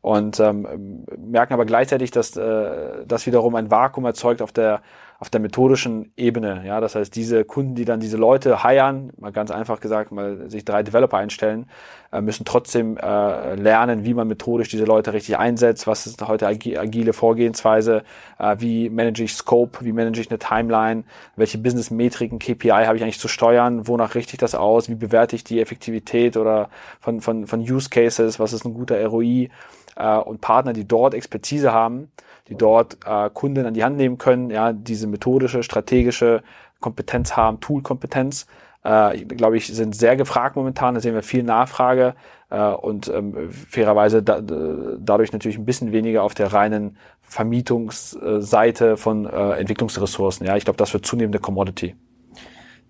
Und 0.00 0.40
ähm, 0.40 1.04
merken 1.16 1.54
aber 1.54 1.64
gleichzeitig, 1.64 2.10
dass 2.10 2.36
äh, 2.36 3.04
das 3.06 3.24
wiederum 3.26 3.54
ein 3.54 3.70
Vakuum 3.70 4.04
erzeugt 4.04 4.42
auf 4.42 4.50
der 4.50 4.82
auf 5.22 5.30
der 5.30 5.38
methodischen 5.38 6.10
Ebene. 6.16 6.64
Ja, 6.66 6.80
das 6.80 6.96
heißt, 6.96 7.14
diese 7.14 7.44
Kunden, 7.44 7.76
die 7.76 7.84
dann 7.84 8.00
diese 8.00 8.16
Leute 8.16 8.64
heiern, 8.64 9.12
mal 9.20 9.30
ganz 9.30 9.52
einfach 9.52 9.78
gesagt, 9.78 10.10
mal 10.10 10.50
sich 10.50 10.64
drei 10.64 10.82
Developer 10.82 11.16
einstellen, 11.16 11.66
äh, 12.10 12.20
müssen 12.20 12.44
trotzdem 12.44 12.96
äh, 12.96 13.54
lernen, 13.54 14.04
wie 14.04 14.14
man 14.14 14.26
methodisch 14.26 14.68
diese 14.68 14.84
Leute 14.84 15.12
richtig 15.12 15.38
einsetzt, 15.38 15.86
was 15.86 16.08
ist 16.08 16.26
heute 16.26 16.48
agile 16.48 17.12
Vorgehensweise, 17.12 18.02
äh, 18.40 18.56
wie 18.58 18.90
manage 18.90 19.22
ich 19.22 19.34
Scope, 19.34 19.84
wie 19.84 19.92
manage 19.92 20.20
ich 20.20 20.28
eine 20.28 20.40
Timeline, 20.40 21.04
welche 21.36 21.58
Business-Metriken, 21.58 22.40
KPI 22.40 22.70
habe 22.70 22.96
ich 22.96 23.04
eigentlich 23.04 23.20
zu 23.20 23.28
steuern, 23.28 23.86
wonach 23.86 24.16
richte 24.16 24.32
ich 24.34 24.38
das 24.38 24.56
aus, 24.56 24.88
wie 24.88 24.96
bewerte 24.96 25.36
ich 25.36 25.44
die 25.44 25.60
Effektivität 25.60 26.36
oder 26.36 26.68
von, 26.98 27.20
von, 27.20 27.46
von 27.46 27.60
Use 27.60 27.90
Cases, 27.90 28.40
was 28.40 28.52
ist 28.52 28.64
ein 28.64 28.74
guter 28.74 29.00
ROI 29.06 29.50
äh, 29.94 30.16
und 30.16 30.40
Partner, 30.40 30.72
die 30.72 30.88
dort 30.88 31.14
Expertise 31.14 31.72
haben, 31.72 32.10
die 32.48 32.56
dort 32.56 32.98
äh, 33.06 33.30
Kunden 33.30 33.66
an 33.66 33.74
die 33.74 33.84
Hand 33.84 33.96
nehmen 33.96 34.18
können, 34.18 34.50
ja, 34.50 34.72
diese 34.72 35.06
methodische, 35.06 35.62
strategische 35.62 36.42
Kompetenz 36.80 37.36
haben, 37.36 37.60
Tool-Kompetenz, 37.60 38.46
äh, 38.84 39.24
glaube 39.24 39.56
ich, 39.56 39.68
sind 39.68 39.94
sehr 39.94 40.16
gefragt 40.16 40.56
momentan. 40.56 40.94
Da 40.94 41.00
sehen 41.00 41.14
wir 41.14 41.22
viel 41.22 41.42
Nachfrage 41.42 42.14
äh, 42.50 42.60
und 42.60 43.08
ähm, 43.08 43.50
fairerweise 43.50 44.22
da, 44.22 44.40
dadurch 44.40 45.32
natürlich 45.32 45.58
ein 45.58 45.64
bisschen 45.64 45.92
weniger 45.92 46.22
auf 46.22 46.34
der 46.34 46.52
reinen 46.52 46.96
Vermietungsseite 47.20 48.96
von 48.96 49.26
äh, 49.26 49.52
Entwicklungsressourcen. 49.52 50.46
Ja, 50.46 50.56
ich 50.56 50.64
glaube, 50.64 50.76
das 50.76 50.92
wird 50.92 51.06
zunehmende 51.06 51.38
Commodity. 51.38 51.94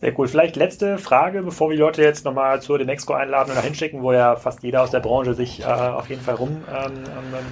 Sehr 0.02 0.18
cool. 0.18 0.26
Vielleicht 0.26 0.56
letzte 0.56 0.98
Frage, 0.98 1.44
bevor 1.44 1.70
wir 1.70 1.76
die 1.76 1.80
Leute 1.80 2.02
jetzt 2.02 2.24
nochmal 2.24 2.60
zur 2.60 2.76
Demexco 2.76 3.14
einladen 3.14 3.52
oder 3.52 3.60
hinschicken, 3.60 4.02
wo 4.02 4.12
ja 4.12 4.34
fast 4.34 4.64
jeder 4.64 4.82
aus 4.82 4.90
der 4.90 4.98
Branche 4.98 5.32
sich 5.32 5.60
äh, 5.60 5.64
auf 5.64 6.10
jeden 6.10 6.20
Fall 6.20 6.34
rumtreiben 6.34 7.04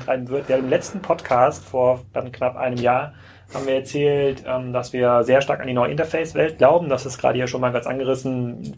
ähm, 0.09 0.29
wird. 0.29 0.49
Ja, 0.49 0.57
Im 0.57 0.69
letzten 0.69 1.01
Podcast 1.01 1.65
vor 1.65 2.01
dann 2.13 2.33
knapp 2.33 2.57
einem 2.57 2.77
Jahr 2.77 3.15
haben 3.55 3.67
wir 3.67 3.77
erzählt, 3.77 4.43
ähm, 4.49 4.73
dass 4.73 4.93
wir 4.93 5.23
sehr 5.23 5.43
stark 5.43 5.61
an 5.61 5.69
die 5.69 5.75
neue 5.75 5.93
Interface-Welt 5.93 6.59
glauben. 6.59 6.89
Das 6.89 7.07
ist 7.07 7.19
gerade 7.19 7.37
hier 7.37 7.47
schon 7.47 7.61
mal 7.61 7.71
ganz 7.71 7.87
angerissen. 7.87 8.77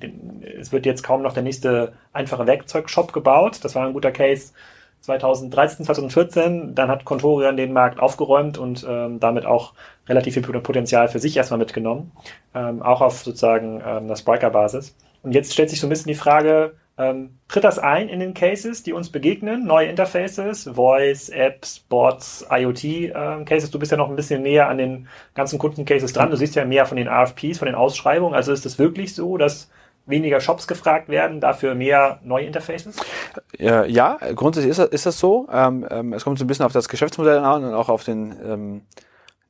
Es 0.60 0.70
wird 0.70 0.84
jetzt 0.84 1.02
kaum 1.02 1.22
noch 1.22 1.32
der 1.32 1.42
nächste 1.42 1.94
einfache 2.12 2.46
Werkzeugshop 2.46 3.14
gebaut. 3.14 3.60
Das 3.62 3.74
war 3.74 3.86
ein 3.86 3.94
guter 3.94 4.12
Case 4.12 4.52
2013, 5.02 5.84
2014, 5.84 6.74
dann 6.74 6.88
hat 6.88 7.04
Contorian 7.04 7.56
den 7.56 7.72
Markt 7.72 8.00
aufgeräumt 8.00 8.56
und 8.56 8.86
ähm, 8.88 9.20
damit 9.20 9.44
auch 9.46 9.74
relativ 10.08 10.34
viel 10.34 10.42
Potenzial 10.42 11.08
für 11.08 11.18
sich 11.18 11.36
erstmal 11.36 11.58
mitgenommen, 11.58 12.12
ähm, 12.54 12.82
auch 12.82 13.00
auf 13.00 13.22
sozusagen 13.22 13.82
ähm, 13.84 14.08
der 14.08 14.16
Spriker-Basis. 14.16 14.96
Und 15.22 15.32
jetzt 15.32 15.52
stellt 15.52 15.70
sich 15.70 15.80
so 15.80 15.86
ein 15.86 15.90
bisschen 15.90 16.08
die 16.08 16.14
Frage, 16.14 16.74
ähm, 16.98 17.38
tritt 17.48 17.64
das 17.64 17.78
ein 17.78 18.08
in 18.08 18.20
den 18.20 18.34
Cases, 18.34 18.82
die 18.82 18.92
uns 18.92 19.10
begegnen? 19.10 19.66
Neue 19.66 19.88
Interfaces, 19.88 20.70
Voice, 20.74 21.30
Apps, 21.30 21.80
Bots, 21.80 22.46
IoT-Cases. 22.50 23.68
Ähm, 23.68 23.72
du 23.72 23.78
bist 23.78 23.90
ja 23.90 23.98
noch 23.98 24.10
ein 24.10 24.16
bisschen 24.16 24.42
näher 24.42 24.68
an 24.68 24.78
den 24.78 25.08
ganzen 25.34 25.58
Kundencases 25.58 26.12
dran. 26.12 26.30
Du 26.30 26.36
siehst 26.36 26.54
ja 26.54 26.64
mehr 26.64 26.86
von 26.86 26.96
den 26.96 27.08
RFPs, 27.08 27.58
von 27.58 27.66
den 27.66 27.74
Ausschreibungen. 27.74 28.34
Also 28.34 28.52
ist 28.52 28.66
es 28.66 28.78
wirklich 28.78 29.14
so, 29.14 29.36
dass 29.38 29.70
weniger 30.06 30.40
Shops 30.40 30.66
gefragt 30.66 31.08
werden, 31.08 31.40
dafür 31.40 31.74
mehr 31.74 32.18
neue 32.22 32.46
Interfaces? 32.46 32.96
Ja, 33.58 34.18
grundsätzlich 34.34 34.70
ist 34.70 34.78
das, 34.78 34.88
ist 34.88 35.06
das 35.06 35.18
so. 35.18 35.48
Ähm, 35.52 35.86
ähm, 35.90 36.12
es 36.12 36.24
kommt 36.24 36.38
so 36.38 36.44
ein 36.44 36.48
bisschen 36.48 36.66
auf 36.66 36.72
das 36.72 36.88
Geschäftsmodell 36.88 37.38
an 37.38 37.64
und 37.64 37.74
auch 37.74 37.88
auf 37.88 38.04
den 38.04 38.34
ähm, 38.44 38.82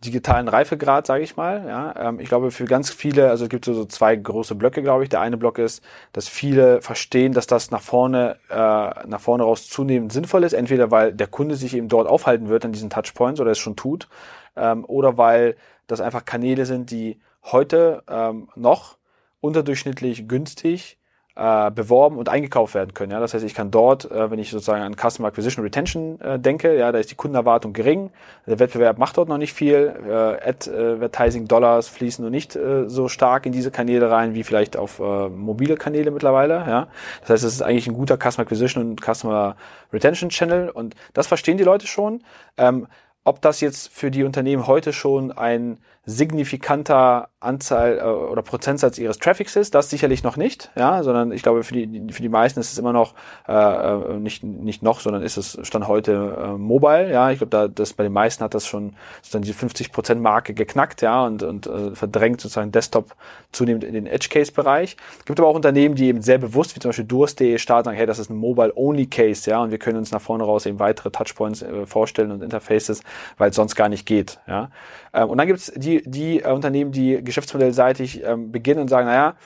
digitalen 0.04 0.48
Reifegrad, 0.48 1.06
sage 1.06 1.24
ich 1.24 1.36
mal. 1.36 1.64
Ja, 1.66 2.08
ähm, 2.08 2.20
ich 2.20 2.28
glaube, 2.28 2.50
für 2.50 2.64
ganz 2.64 2.90
viele, 2.90 3.30
also 3.30 3.44
es 3.44 3.50
gibt 3.50 3.64
so, 3.64 3.72
so 3.74 3.84
zwei 3.84 4.14
große 4.16 4.54
Blöcke, 4.54 4.82
glaube 4.82 5.04
ich. 5.04 5.08
Der 5.08 5.20
eine 5.20 5.36
Block 5.36 5.58
ist, 5.58 5.82
dass 6.12 6.28
viele 6.28 6.82
verstehen, 6.82 7.32
dass 7.32 7.46
das 7.46 7.70
nach 7.70 7.80
vorne, 7.80 8.36
äh, 8.50 8.54
nach 8.54 9.20
vorne 9.20 9.44
raus 9.44 9.68
zunehmend 9.68 10.12
sinnvoll 10.12 10.44
ist. 10.44 10.52
Entweder 10.52 10.90
weil 10.90 11.12
der 11.12 11.28
Kunde 11.28 11.54
sich 11.54 11.74
eben 11.74 11.88
dort 11.88 12.08
aufhalten 12.08 12.48
wird 12.48 12.64
an 12.64 12.72
diesen 12.72 12.90
Touchpoints 12.90 13.40
oder 13.40 13.52
es 13.52 13.58
schon 13.58 13.76
tut, 13.76 14.08
ähm, 14.56 14.84
oder 14.84 15.16
weil 15.16 15.56
das 15.86 16.00
einfach 16.00 16.24
Kanäle 16.24 16.66
sind, 16.66 16.90
die 16.90 17.20
heute 17.44 18.02
ähm, 18.08 18.48
noch 18.54 18.96
unterdurchschnittlich 19.42 20.26
günstig 20.28 20.96
äh, 21.34 21.70
beworben 21.70 22.18
und 22.18 22.28
eingekauft 22.28 22.74
werden 22.74 22.92
können. 22.94 23.12
Ja? 23.12 23.20
Das 23.20 23.32
heißt, 23.32 23.44
ich 23.44 23.54
kann 23.54 23.70
dort, 23.70 24.10
äh, 24.10 24.30
wenn 24.30 24.38
ich 24.38 24.50
sozusagen 24.50 24.82
an 24.82 24.94
Customer 24.94 25.28
Acquisition 25.28 25.64
Retention 25.64 26.20
äh, 26.20 26.38
denke, 26.38 26.76
ja, 26.76 26.92
da 26.92 26.98
ist 26.98 27.10
die 27.10 27.14
Kundenerwartung 27.14 27.72
gering, 27.72 28.10
der 28.46 28.58
Wettbewerb 28.58 28.98
macht 28.98 29.16
dort 29.16 29.28
noch 29.28 29.38
nicht 29.38 29.54
viel, 29.54 29.94
äh, 30.06 30.48
Advertising 30.48 31.48
Dollars 31.48 31.88
fließen 31.88 32.22
noch 32.22 32.30
nicht 32.30 32.54
äh, 32.54 32.88
so 32.88 33.08
stark 33.08 33.46
in 33.46 33.52
diese 33.52 33.70
Kanäle 33.70 34.10
rein 34.10 34.34
wie 34.34 34.44
vielleicht 34.44 34.76
auf 34.76 35.00
äh, 35.00 35.28
mobile 35.28 35.76
Kanäle 35.76 36.10
mittlerweile. 36.10 36.54
Ja? 36.54 36.88
Das 37.22 37.30
heißt, 37.30 37.44
es 37.44 37.54
ist 37.54 37.62
eigentlich 37.62 37.86
ein 37.86 37.94
guter 37.94 38.16
Customer 38.16 38.44
Acquisition 38.46 38.90
und 38.90 39.00
Customer 39.00 39.56
Retention 39.92 40.28
Channel 40.28 40.68
und 40.68 40.94
das 41.14 41.26
verstehen 41.26 41.56
die 41.56 41.64
Leute 41.64 41.86
schon. 41.86 42.22
Ähm, 42.58 42.86
ob 43.24 43.40
das 43.40 43.60
jetzt 43.60 43.92
für 43.92 44.10
die 44.10 44.24
Unternehmen 44.24 44.66
heute 44.66 44.92
schon 44.92 45.30
ein 45.30 45.78
signifikanter 46.04 47.28
Anzahl 47.38 47.98
äh, 47.98 48.02
oder 48.02 48.42
Prozentsatz 48.42 48.98
ihres 48.98 49.18
Traffics 49.18 49.54
ist, 49.54 49.74
das 49.74 49.90
sicherlich 49.90 50.22
noch 50.24 50.36
nicht, 50.36 50.70
ja, 50.74 51.02
sondern 51.02 51.30
ich 51.30 51.42
glaube 51.42 51.62
für 51.62 51.74
die 51.74 52.12
für 52.12 52.22
die 52.22 52.28
meisten 52.28 52.58
ist 52.58 52.72
es 52.72 52.78
immer 52.78 52.92
noch 52.92 53.14
äh, 53.48 53.52
äh 53.52 54.18
nicht 54.18 54.42
nicht 54.42 54.82
noch, 54.82 55.00
sondern 55.00 55.22
ist 55.22 55.36
es 55.36 55.58
stand 55.62 55.86
heute 55.86 56.36
äh, 56.40 56.58
mobile, 56.58 57.10
ja, 57.10 57.30
ich 57.30 57.38
glaube 57.38 57.50
da 57.50 57.68
das 57.68 57.92
bei 57.92 58.02
den 58.02 58.12
meisten 58.12 58.42
hat 58.42 58.54
das 58.54 58.66
schon 58.66 58.94
sozusagen 59.22 59.44
die 59.44 59.54
50% 59.54 60.16
Marke 60.16 60.54
geknackt, 60.54 61.02
ja, 61.02 61.24
und 61.24 61.42
und 61.44 61.66
äh, 61.66 61.94
verdrängt 61.94 62.40
sozusagen 62.40 62.72
Desktop 62.72 63.14
zunehmend 63.52 63.84
in 63.84 63.94
den 63.94 64.06
Edge 64.06 64.28
Case 64.28 64.50
Bereich. 64.50 64.96
Es 65.18 65.24
gibt 65.24 65.38
aber 65.38 65.48
auch 65.48 65.54
Unternehmen, 65.54 65.94
die 65.94 66.06
eben 66.06 66.22
sehr 66.22 66.38
bewusst 66.38 66.74
wie 66.74 66.80
zum 66.80 66.88
Beispiel 66.88 67.04
Durst.de 67.04 67.58
starten, 67.58 67.86
sagen, 67.86 67.96
hey, 67.96 68.06
das 68.06 68.18
ist 68.18 68.30
ein 68.30 68.36
Mobile 68.36 68.72
Only 68.74 69.06
Case, 69.06 69.48
ja, 69.48 69.62
und 69.62 69.70
wir 69.70 69.78
können 69.78 69.98
uns 69.98 70.10
nach 70.10 70.20
vorne 70.20 70.42
raus 70.44 70.66
eben 70.66 70.78
weitere 70.80 71.10
Touchpoints 71.10 71.62
äh, 71.62 71.86
vorstellen 71.86 72.32
und 72.32 72.42
Interfaces, 72.42 73.02
weil 73.38 73.50
es 73.50 73.56
sonst 73.56 73.76
gar 73.76 73.88
nicht 73.88 74.06
geht, 74.06 74.40
ja. 74.48 74.70
Ähm, 75.12 75.30
und 75.30 75.38
dann 75.38 75.46
gibt 75.46 75.58
es 75.60 75.72
die, 76.00 76.10
die 76.10 76.40
äh, 76.40 76.50
Unternehmen, 76.52 76.92
die 76.92 77.22
geschäftsmodellseitig 77.22 78.22
ähm, 78.24 78.52
beginnen 78.52 78.80
und 78.80 78.88
sagen, 78.88 79.06
naja, 79.06 79.36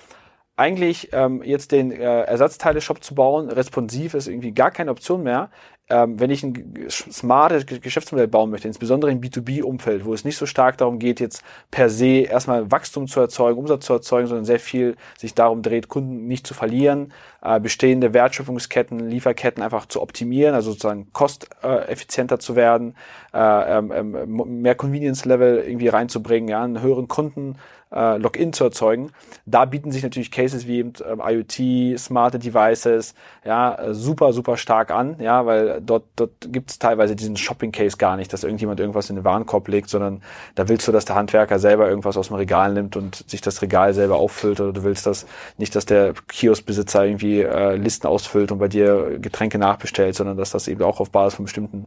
eigentlich 0.56 1.10
ähm, 1.12 1.42
jetzt 1.42 1.72
den 1.72 1.92
äh, 1.92 2.22
Ersatzteile-Shop 2.22 3.04
zu 3.04 3.14
bauen, 3.14 3.50
responsiv 3.50 4.14
ist 4.14 4.26
irgendwie 4.26 4.52
gar 4.52 4.70
keine 4.70 4.90
Option 4.90 5.22
mehr 5.22 5.50
ähm, 5.88 6.18
wenn 6.18 6.30
ich 6.30 6.42
ein 6.42 6.86
smartes 6.90 7.64
Geschäftsmodell 7.66 8.26
bauen 8.26 8.50
möchte, 8.50 8.66
insbesondere 8.66 9.12
im 9.12 9.20
B2B-Umfeld, 9.20 10.04
wo 10.04 10.14
es 10.14 10.24
nicht 10.24 10.36
so 10.36 10.44
stark 10.44 10.78
darum 10.78 10.98
geht, 10.98 11.20
jetzt 11.20 11.44
per 11.70 11.90
se 11.90 12.22
erstmal 12.22 12.70
Wachstum 12.72 13.06
zu 13.06 13.20
erzeugen, 13.20 13.58
Umsatz 13.58 13.86
zu 13.86 13.92
erzeugen, 13.92 14.26
sondern 14.26 14.44
sehr 14.44 14.58
viel 14.58 14.96
sich 15.16 15.34
darum 15.34 15.62
dreht, 15.62 15.88
Kunden 15.88 16.26
nicht 16.26 16.44
zu 16.44 16.54
verlieren, 16.54 17.12
äh, 17.40 17.60
bestehende 17.60 18.12
Wertschöpfungsketten, 18.12 19.08
Lieferketten 19.08 19.62
einfach 19.62 19.86
zu 19.86 20.02
optimieren, 20.02 20.56
also 20.56 20.72
sozusagen 20.72 21.12
kosteffizienter 21.12 22.40
zu 22.40 22.56
werden, 22.56 22.96
äh, 23.32 23.78
ähm, 23.78 23.92
ähm, 23.92 24.60
mehr 24.62 24.74
Convenience-Level 24.74 25.64
irgendwie 25.68 25.88
reinzubringen, 25.88 26.48
ja, 26.48 26.64
einen 26.64 26.82
höheren 26.82 27.06
Kunden 27.06 27.56
äh, 27.92 28.18
Login 28.18 28.52
zu 28.52 28.64
erzeugen. 28.64 29.12
Da 29.46 29.64
bieten 29.64 29.92
sich 29.92 30.02
natürlich 30.02 30.30
Cases 30.30 30.66
wie 30.66 30.78
eben, 30.78 30.92
äh, 30.96 31.34
IoT, 31.34 31.98
smarte 31.98 32.38
Devices, 32.38 33.14
ja, 33.44 33.74
äh, 33.74 33.94
super, 33.94 34.32
super 34.32 34.56
stark 34.56 34.90
an, 34.90 35.16
ja, 35.20 35.46
weil 35.46 35.80
dort, 35.80 36.04
dort 36.16 36.32
gibt 36.52 36.70
es 36.70 36.78
teilweise 36.78 37.14
diesen 37.14 37.36
Shopping-Case 37.36 37.96
gar 37.96 38.16
nicht, 38.16 38.32
dass 38.32 38.44
irgendjemand 38.44 38.80
irgendwas 38.80 39.08
in 39.10 39.16
den 39.16 39.24
Warenkorb 39.24 39.68
legt, 39.68 39.88
sondern 39.88 40.22
da 40.54 40.68
willst 40.68 40.86
du, 40.88 40.92
dass 40.92 41.04
der 41.04 41.16
Handwerker 41.16 41.58
selber 41.58 41.88
irgendwas 41.88 42.16
aus 42.16 42.28
dem 42.28 42.36
Regal 42.36 42.72
nimmt 42.72 42.96
und 42.96 43.28
sich 43.30 43.40
das 43.40 43.62
Regal 43.62 43.94
selber 43.94 44.16
auffüllt 44.16 44.60
oder 44.60 44.72
du 44.72 44.82
willst 44.82 45.06
das 45.06 45.26
nicht, 45.56 45.74
dass 45.74 45.86
der 45.86 46.14
Kioskbesitzer 46.28 47.04
irgendwie 47.04 47.42
äh, 47.42 47.76
Listen 47.76 48.06
ausfüllt 48.06 48.50
und 48.50 48.58
bei 48.58 48.68
dir 48.68 49.18
Getränke 49.20 49.58
nachbestellt, 49.58 50.16
sondern 50.16 50.36
dass 50.36 50.50
das 50.50 50.68
eben 50.68 50.82
auch 50.82 51.00
auf 51.00 51.10
Basis 51.10 51.36
von 51.36 51.44
bestimmten 51.44 51.86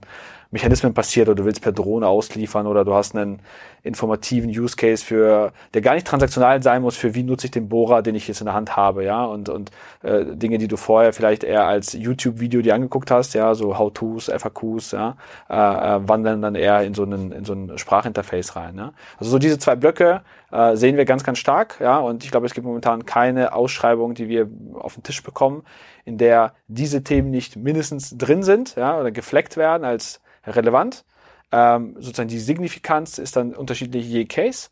Mechanismen 0.51 0.95
passiert 0.95 1.27
oder 1.27 1.35
du 1.35 1.45
willst 1.45 1.62
per 1.62 1.71
Drohne 1.71 2.07
ausliefern 2.07 2.65
oder 2.65 2.83
du 2.83 2.93
hast 2.93 3.15
einen 3.15 3.39
informativen 3.83 4.49
Use 4.49 4.75
Case 4.75 5.05
für, 5.05 5.53
der 5.75 5.81
gar 5.81 5.93
nicht 5.93 6.07
transaktional 6.07 6.63
sein 6.63 6.81
muss, 6.81 6.97
für 6.97 7.13
wie 7.13 7.21
nutze 7.21 7.47
ich 7.47 7.51
den 7.51 7.69
Bohrer, 7.69 8.01
den 8.01 8.15
ich 8.15 8.27
jetzt 8.27 8.41
in 8.41 8.45
der 8.45 8.55
Hand 8.55 8.75
habe, 8.75 9.03
ja, 9.03 9.23
und, 9.25 9.47
und 9.47 9.69
äh, 10.01 10.25
Dinge, 10.25 10.57
die 10.57 10.67
du 10.67 10.75
vorher 10.75 11.13
vielleicht 11.13 11.43
eher 11.43 11.65
als 11.65 11.93
YouTube-Video 11.93 12.62
dir 12.62 12.73
angeguckt 12.73 13.12
hast, 13.12 13.35
ja, 13.35 13.53
so 13.53 13.77
How-Tos, 13.77 14.31
FAQs, 14.35 14.91
ja, 14.91 15.17
äh, 15.49 15.53
äh, 15.53 16.07
wandern 16.07 16.41
dann 16.41 16.55
eher 16.55 16.81
in 16.81 16.95
so 16.95 17.03
einen, 17.03 17.31
in 17.31 17.45
so 17.45 17.53
ein 17.53 17.77
Sprachinterface 17.77 18.55
rein, 18.55 18.75
ja. 18.75 18.93
Also 19.17 19.29
so 19.31 19.38
diese 19.38 19.59
zwei 19.59 19.75
Blöcke 19.75 20.21
äh, 20.51 20.75
sehen 20.75 20.97
wir 20.97 21.05
ganz, 21.05 21.23
ganz 21.23 21.38
stark, 21.38 21.77
ja, 21.79 21.99
und 21.99 22.23
ich 22.23 22.31
glaube, 22.31 22.47
es 22.47 22.55
gibt 22.55 22.65
momentan 22.65 23.05
keine 23.05 23.53
Ausschreibung, 23.53 24.15
die 24.15 24.27
wir 24.27 24.49
auf 24.73 24.95
den 24.95 25.03
Tisch 25.03 25.21
bekommen, 25.21 25.63
in 26.05 26.17
der 26.17 26.53
diese 26.67 27.03
Themen 27.03 27.29
nicht 27.29 27.55
mindestens 27.55 28.17
drin 28.17 28.41
sind, 28.41 28.75
ja, 28.75 28.99
oder 28.99 29.12
gefleckt 29.12 29.55
werden 29.55 29.85
als 29.85 30.21
relevant. 30.49 31.05
Ähm, 31.51 31.95
sozusagen 31.99 32.29
die 32.29 32.39
Signifikanz 32.39 33.17
ist 33.17 33.35
dann 33.35 33.55
unterschiedlich 33.55 34.07
je 34.07 34.25
Case. 34.25 34.69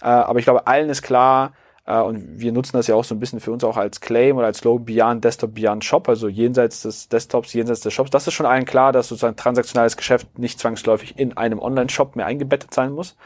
Äh, 0.00 0.06
aber 0.06 0.38
ich 0.38 0.44
glaube, 0.44 0.66
allen 0.66 0.88
ist 0.88 1.02
klar, 1.02 1.52
äh, 1.86 2.00
und 2.00 2.38
wir 2.38 2.52
nutzen 2.52 2.76
das 2.76 2.86
ja 2.86 2.94
auch 2.94 3.04
so 3.04 3.14
ein 3.14 3.20
bisschen 3.20 3.40
für 3.40 3.52
uns 3.52 3.64
auch 3.64 3.76
als 3.76 4.00
Claim 4.00 4.36
oder 4.36 4.46
als 4.46 4.58
Slogan 4.58 4.84
Beyond 4.84 5.24
Desktop, 5.24 5.54
Beyond 5.54 5.84
Shop, 5.84 6.08
also 6.08 6.28
jenseits 6.28 6.82
des 6.82 7.08
Desktops, 7.08 7.52
jenseits 7.52 7.80
des 7.80 7.92
Shops. 7.92 8.10
Das 8.10 8.26
ist 8.26 8.34
schon 8.34 8.46
allen 8.46 8.64
klar, 8.64 8.92
dass 8.92 9.08
sozusagen 9.08 9.36
transaktionales 9.36 9.96
Geschäft 9.96 10.38
nicht 10.38 10.60
zwangsläufig 10.60 11.18
in 11.18 11.36
einem 11.36 11.58
Online-Shop 11.58 12.16
mehr 12.16 12.26
eingebettet 12.26 12.72
sein 12.72 12.92
muss. 12.92 13.16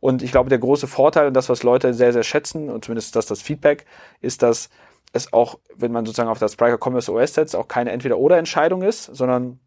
Und 0.00 0.22
ich 0.22 0.30
glaube, 0.30 0.48
der 0.48 0.58
große 0.58 0.86
Vorteil 0.86 1.26
und 1.26 1.34
das, 1.34 1.48
was 1.48 1.64
Leute 1.64 1.92
sehr, 1.92 2.12
sehr 2.12 2.22
schätzen, 2.22 2.70
und 2.70 2.84
zumindest 2.84 3.16
das, 3.16 3.26
das 3.26 3.42
Feedback, 3.42 3.84
ist, 4.20 4.42
dass 4.42 4.70
es 5.12 5.32
auch, 5.32 5.58
wenn 5.76 5.92
man 5.92 6.06
sozusagen 6.06 6.28
auf 6.28 6.38
das 6.38 6.52
Spriker 6.52 6.78
Commerce 6.78 7.12
OS 7.12 7.34
setzt, 7.34 7.56
auch 7.56 7.66
keine 7.66 7.90
Entweder-Oder-Entscheidung 7.90 8.82
ist, 8.82 9.04
sondern 9.04 9.58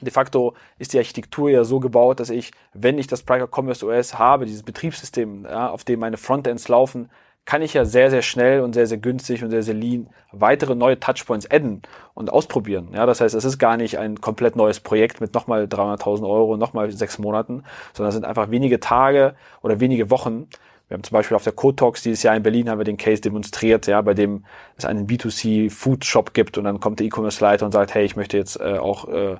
De 0.00 0.10
facto 0.10 0.54
ist 0.78 0.92
die 0.92 0.98
Architektur 0.98 1.50
ja 1.50 1.64
so 1.64 1.80
gebaut, 1.80 2.20
dass 2.20 2.30
ich, 2.30 2.52
wenn 2.74 2.98
ich 2.98 3.06
das 3.06 3.22
Priker 3.22 3.48
Commerce 3.50 3.86
OS 3.86 4.18
habe, 4.18 4.46
dieses 4.46 4.62
Betriebssystem, 4.62 5.44
ja, 5.44 5.70
auf 5.70 5.84
dem 5.84 6.00
meine 6.00 6.16
Frontends 6.16 6.68
laufen, 6.68 7.08
kann 7.46 7.62
ich 7.62 7.74
ja 7.74 7.84
sehr, 7.84 8.10
sehr 8.10 8.22
schnell 8.22 8.60
und 8.60 8.74
sehr, 8.74 8.86
sehr 8.86 8.98
günstig 8.98 9.42
und 9.42 9.50
sehr, 9.50 9.62
sehr 9.62 9.74
lean 9.74 10.08
weitere 10.32 10.74
neue 10.74 10.98
Touchpoints 10.98 11.50
adden 11.50 11.80
und 12.12 12.30
ausprobieren. 12.30 12.88
Ja, 12.92 13.06
das 13.06 13.20
heißt, 13.20 13.34
es 13.34 13.44
ist 13.44 13.58
gar 13.58 13.76
nicht 13.76 13.98
ein 13.98 14.20
komplett 14.20 14.56
neues 14.56 14.80
Projekt 14.80 15.20
mit 15.20 15.32
nochmal 15.32 15.64
300.000 15.64 16.28
Euro, 16.28 16.56
nochmal 16.56 16.90
sechs 16.90 17.18
Monaten, 17.18 17.62
sondern 17.94 18.08
es 18.08 18.14
sind 18.14 18.24
einfach 18.24 18.50
wenige 18.50 18.80
Tage 18.80 19.34
oder 19.62 19.80
wenige 19.80 20.10
Wochen. 20.10 20.48
Wir 20.88 20.96
haben 20.96 21.04
zum 21.04 21.14
Beispiel 21.14 21.36
auf 21.36 21.44
der 21.44 21.54
Talks 21.54 22.02
dieses 22.02 22.22
Jahr 22.22 22.36
in 22.36 22.42
Berlin 22.42 22.68
haben 22.68 22.78
wir 22.78 22.84
den 22.84 22.96
Case 22.96 23.22
demonstriert, 23.22 23.86
ja, 23.86 24.00
bei 24.02 24.14
dem 24.14 24.44
es 24.76 24.84
einen 24.84 25.06
B2C 25.06 25.70
Food 25.70 26.04
Shop 26.04 26.34
gibt 26.34 26.58
und 26.58 26.64
dann 26.64 26.80
kommt 26.80 27.00
der 27.00 27.06
E-Commerce 27.06 27.42
Leiter 27.42 27.64
und 27.64 27.72
sagt, 27.72 27.94
hey, 27.94 28.04
ich 28.04 28.16
möchte 28.16 28.36
jetzt 28.36 28.60
äh, 28.60 28.78
auch 28.78 29.08
äh, 29.08 29.36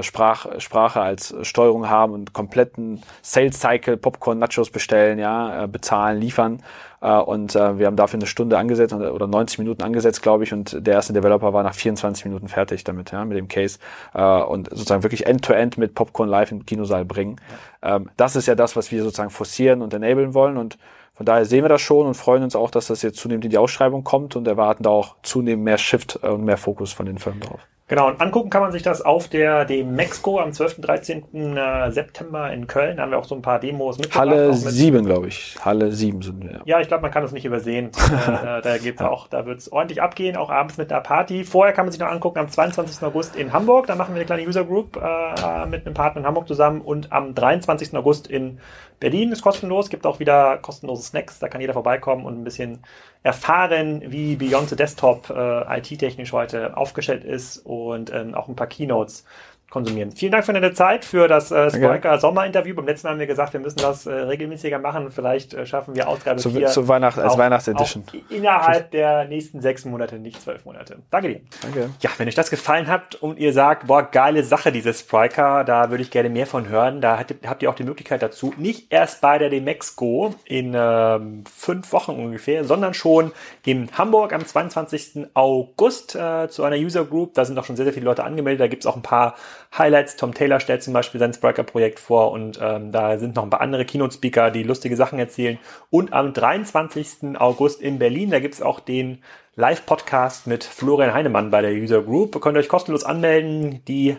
Sprach, 0.00 0.60
Sprache 0.60 1.00
als 1.00 1.34
Steuerung 1.42 1.88
haben 1.88 2.12
und 2.12 2.34
kompletten 2.34 3.02
Sales 3.22 3.58
Cycle, 3.58 3.96
Popcorn, 3.96 4.38
Nachos 4.38 4.70
bestellen, 4.70 5.18
ja, 5.18 5.64
äh, 5.64 5.68
bezahlen, 5.68 6.20
liefern. 6.20 6.62
Äh, 7.00 7.16
und 7.16 7.54
wir 7.54 7.86
haben 7.86 7.96
dafür 7.96 8.18
eine 8.18 8.26
Stunde 8.26 8.58
angesetzt 8.58 8.92
oder 8.92 9.26
90 9.26 9.58
Minuten 9.58 9.82
angesetzt, 9.82 10.22
glaube 10.22 10.44
ich, 10.44 10.52
und 10.52 10.86
der 10.86 10.94
erste 10.94 11.12
Developer 11.12 11.52
war 11.52 11.62
nach 11.62 11.74
24 11.74 12.26
Minuten 12.26 12.48
fertig 12.48 12.84
damit, 12.84 13.12
ja, 13.12 13.24
mit 13.24 13.38
dem 13.38 13.48
Case. 13.48 13.78
Und 14.12 14.68
sozusagen 14.70 15.02
wirklich 15.02 15.26
End-to-End 15.26 15.76
-End 15.76 15.80
mit 15.80 15.94
Popcorn 15.94 16.28
live 16.28 16.52
im 16.52 16.66
Kinosaal 16.66 17.04
bringen. 17.04 17.36
Ähm, 17.82 18.10
das 18.16 18.36
ist 18.36 18.46
ja 18.46 18.54
das, 18.54 18.76
was 18.76 18.90
wir 18.90 19.02
sozusagen 19.02 19.30
forcieren 19.30 19.82
und 19.82 19.94
enablen 19.94 20.34
wollen 20.34 20.56
und 20.56 20.78
von 21.18 21.26
daher 21.26 21.44
sehen 21.44 21.64
wir 21.64 21.68
das 21.68 21.80
schon 21.80 22.06
und 22.06 22.14
freuen 22.14 22.44
uns 22.44 22.54
auch, 22.54 22.70
dass 22.70 22.86
das 22.86 23.02
jetzt 23.02 23.18
zunehmend 23.18 23.44
in 23.44 23.50
die 23.50 23.58
Ausschreibung 23.58 24.04
kommt 24.04 24.36
und 24.36 24.46
erwarten 24.46 24.84
da 24.84 24.90
auch 24.90 25.16
zunehmend 25.24 25.64
mehr 25.64 25.76
Shift 25.76 26.14
und 26.14 26.44
mehr 26.44 26.56
Fokus 26.56 26.92
von 26.92 27.06
den 27.06 27.18
Firmen 27.18 27.40
drauf. 27.40 27.58
Genau, 27.88 28.06
und 28.06 28.20
angucken 28.20 28.50
kann 28.50 28.60
man 28.60 28.70
sich 28.70 28.82
das 28.82 29.00
auf 29.00 29.28
der 29.28 29.64
dem 29.64 29.94
Mexiko 29.94 30.38
am 30.40 30.52
12. 30.52 30.82
13. 30.82 31.56
Äh, 31.56 31.90
September 31.90 32.52
in 32.52 32.66
Köln. 32.66 32.98
Da 32.98 33.02
haben 33.02 33.10
wir 33.10 33.18
auch 33.18 33.24
so 33.24 33.34
ein 33.34 33.40
paar 33.40 33.58
Demos 33.58 33.96
mitgebracht. 33.96 34.28
Halle 34.28 34.48
mit 34.48 34.58
7, 34.58 35.06
glaube 35.06 35.28
ich. 35.28 35.56
Halle 35.64 35.90
7 35.90 36.20
sind 36.20 36.44
wir. 36.44 36.60
Ja, 36.66 36.80
ich 36.80 36.88
glaube, 36.88 37.02
man 37.02 37.10
kann 37.10 37.22
das 37.22 37.32
nicht 37.32 37.46
übersehen. 37.46 37.86
äh, 38.26 38.60
da 38.60 38.76
geht's 38.76 39.00
ja. 39.00 39.08
auch, 39.08 39.26
da 39.26 39.46
wird's 39.46 39.72
ordentlich 39.72 40.02
abgehen, 40.02 40.36
auch 40.36 40.50
abends 40.50 40.76
mit 40.76 40.90
der 40.90 41.00
Party. 41.00 41.44
Vorher 41.44 41.72
kann 41.72 41.86
man 41.86 41.92
sich 41.92 42.00
noch 42.00 42.08
angucken 42.08 42.38
am 42.38 42.48
22. 42.48 43.02
August 43.02 43.36
in 43.36 43.54
Hamburg. 43.54 43.86
Da 43.86 43.94
machen 43.94 44.14
wir 44.14 44.16
eine 44.16 44.26
kleine 44.26 44.46
User 44.46 44.64
Group 44.64 44.96
äh, 44.96 45.66
mit 45.66 45.86
einem 45.86 45.94
Partner 45.94 46.20
in 46.20 46.26
Hamburg 46.26 46.46
zusammen 46.46 46.82
und 46.82 47.10
am 47.10 47.34
23. 47.34 47.94
August 47.94 48.26
in 48.26 48.58
Berlin 49.00 49.32
ist 49.32 49.42
kostenlos, 49.42 49.90
gibt 49.90 50.06
auch 50.06 50.18
wieder 50.18 50.58
kostenlose 50.58 51.02
Snacks, 51.02 51.38
da 51.38 51.48
kann 51.48 51.60
jeder 51.60 51.72
vorbeikommen 51.72 52.24
und 52.24 52.40
ein 52.40 52.44
bisschen 52.44 52.82
erfahren, 53.22 54.02
wie 54.06 54.36
Beyond 54.36 54.70
the 54.70 54.76
Desktop 54.76 55.30
äh, 55.30 55.78
IT-technisch 55.78 56.32
heute 56.32 56.76
aufgestellt 56.76 57.24
ist 57.24 57.58
und 57.58 58.10
äh, 58.10 58.32
auch 58.34 58.48
ein 58.48 58.56
paar 58.56 58.66
Keynotes 58.66 59.24
konsumieren. 59.70 60.12
Vielen 60.12 60.32
Dank 60.32 60.46
für 60.46 60.52
deine 60.54 60.72
Zeit, 60.72 61.04
für 61.04 61.28
das 61.28 61.50
äh, 61.50 61.70
Spriker 61.70 62.18
Sommerinterview. 62.18 62.74
Beim 62.74 62.86
letzten 62.86 63.06
Mal 63.06 63.12
haben 63.12 63.20
wir 63.20 63.26
gesagt, 63.26 63.52
wir 63.52 63.60
müssen 63.60 63.78
das 63.78 64.06
äh, 64.06 64.12
regelmäßiger 64.12 64.78
machen. 64.78 65.10
Vielleicht 65.10 65.52
äh, 65.52 65.66
schaffen 65.66 65.94
wir 65.94 66.08
Ausgabe 66.08 66.40
zu, 66.40 66.50
4 66.50 66.68
zu 66.68 66.88
Weihnacht, 66.88 67.18
als 67.18 67.36
Weihnachtsedition. 67.36 68.04
Innerhalb 68.30 68.90
der 68.92 69.26
nächsten 69.26 69.60
sechs 69.60 69.84
Monate, 69.84 70.18
nicht 70.18 70.40
zwölf 70.40 70.64
Monate. 70.64 70.98
Danke 71.10 71.28
dir. 71.28 71.40
Danke. 71.60 71.90
Ja, 72.00 72.10
wenn 72.16 72.28
euch 72.28 72.34
das 72.34 72.48
gefallen 72.48 72.86
hat 72.86 73.16
und 73.16 73.38
ihr 73.38 73.52
sagt, 73.52 73.86
boah, 73.86 74.02
geile 74.02 74.42
Sache, 74.42 74.72
dieses 74.72 75.00
Spriker, 75.00 75.64
da 75.64 75.90
würde 75.90 76.02
ich 76.02 76.10
gerne 76.10 76.30
mehr 76.30 76.46
von 76.46 76.68
hören. 76.68 77.02
Da 77.02 77.18
habt, 77.18 77.34
habt 77.46 77.62
ihr 77.62 77.68
auch 77.68 77.74
die 77.74 77.84
Möglichkeit 77.84 78.22
dazu. 78.22 78.54
Nicht 78.56 78.90
erst 78.90 79.20
bei 79.20 79.36
der 79.38 79.50
Demexco 79.50 80.34
in 80.46 80.74
ähm, 80.74 81.44
fünf 81.44 81.92
Wochen 81.92 82.12
ungefähr, 82.12 82.64
sondern 82.64 82.94
schon 82.94 83.32
in 83.66 83.90
Hamburg 83.98 84.32
am 84.32 84.46
22. 84.46 85.26
August 85.34 86.14
äh, 86.14 86.48
zu 86.48 86.64
einer 86.64 86.76
User 86.76 87.04
Group. 87.04 87.34
Da 87.34 87.44
sind 87.44 87.58
auch 87.58 87.66
schon 87.66 87.76
sehr, 87.76 87.84
sehr 87.84 87.92
viele 87.92 88.06
Leute 88.06 88.24
angemeldet. 88.24 88.60
Da 88.60 88.66
gibt's 88.66 88.86
auch 88.86 88.96
ein 88.96 89.02
paar 89.02 89.34
Highlights. 89.76 90.16
Tom 90.16 90.34
Taylor 90.34 90.60
stellt 90.60 90.82
zum 90.82 90.94
Beispiel 90.94 91.20
sein 91.20 91.32
Spriker-Projekt 91.32 92.00
vor 92.00 92.32
und 92.32 92.58
ähm, 92.62 92.92
da 92.92 93.18
sind 93.18 93.36
noch 93.36 93.42
ein 93.42 93.50
paar 93.50 93.60
andere 93.60 93.84
Keynote-Speaker, 93.84 94.50
die 94.50 94.62
lustige 94.62 94.96
Sachen 94.96 95.18
erzählen. 95.18 95.58
Und 95.90 96.12
am 96.12 96.32
23. 96.32 97.38
August 97.38 97.80
in 97.80 97.98
Berlin, 97.98 98.30
da 98.30 98.40
gibt's 98.40 98.62
auch 98.62 98.80
den 98.80 99.22
Live-Podcast 99.56 100.46
mit 100.46 100.64
Florian 100.64 101.12
Heinemann 101.12 101.50
bei 101.50 101.62
der 101.62 101.72
User 101.72 102.02
Group. 102.02 102.34
Ihr 102.34 102.40
könnt 102.40 102.56
euch 102.56 102.68
kostenlos 102.68 103.04
anmelden. 103.04 103.84
Die 103.86 104.16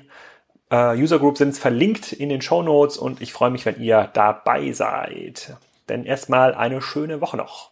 äh, 0.69 0.95
User 0.95 1.19
Group 1.19 1.37
sind 1.37 1.57
verlinkt 1.57 2.11
in 2.13 2.29
den 2.29 2.41
Show 2.41 2.61
Notes 2.61 2.97
und 2.97 3.21
ich 3.21 3.33
freue 3.33 3.49
mich, 3.49 3.65
wenn 3.65 3.81
ihr 3.81 4.09
dabei 4.13 4.71
seid. 4.71 5.55
Denn 5.87 6.05
erstmal 6.05 6.53
eine 6.53 6.81
schöne 6.81 7.21
Woche 7.21 7.37
noch. 7.37 7.71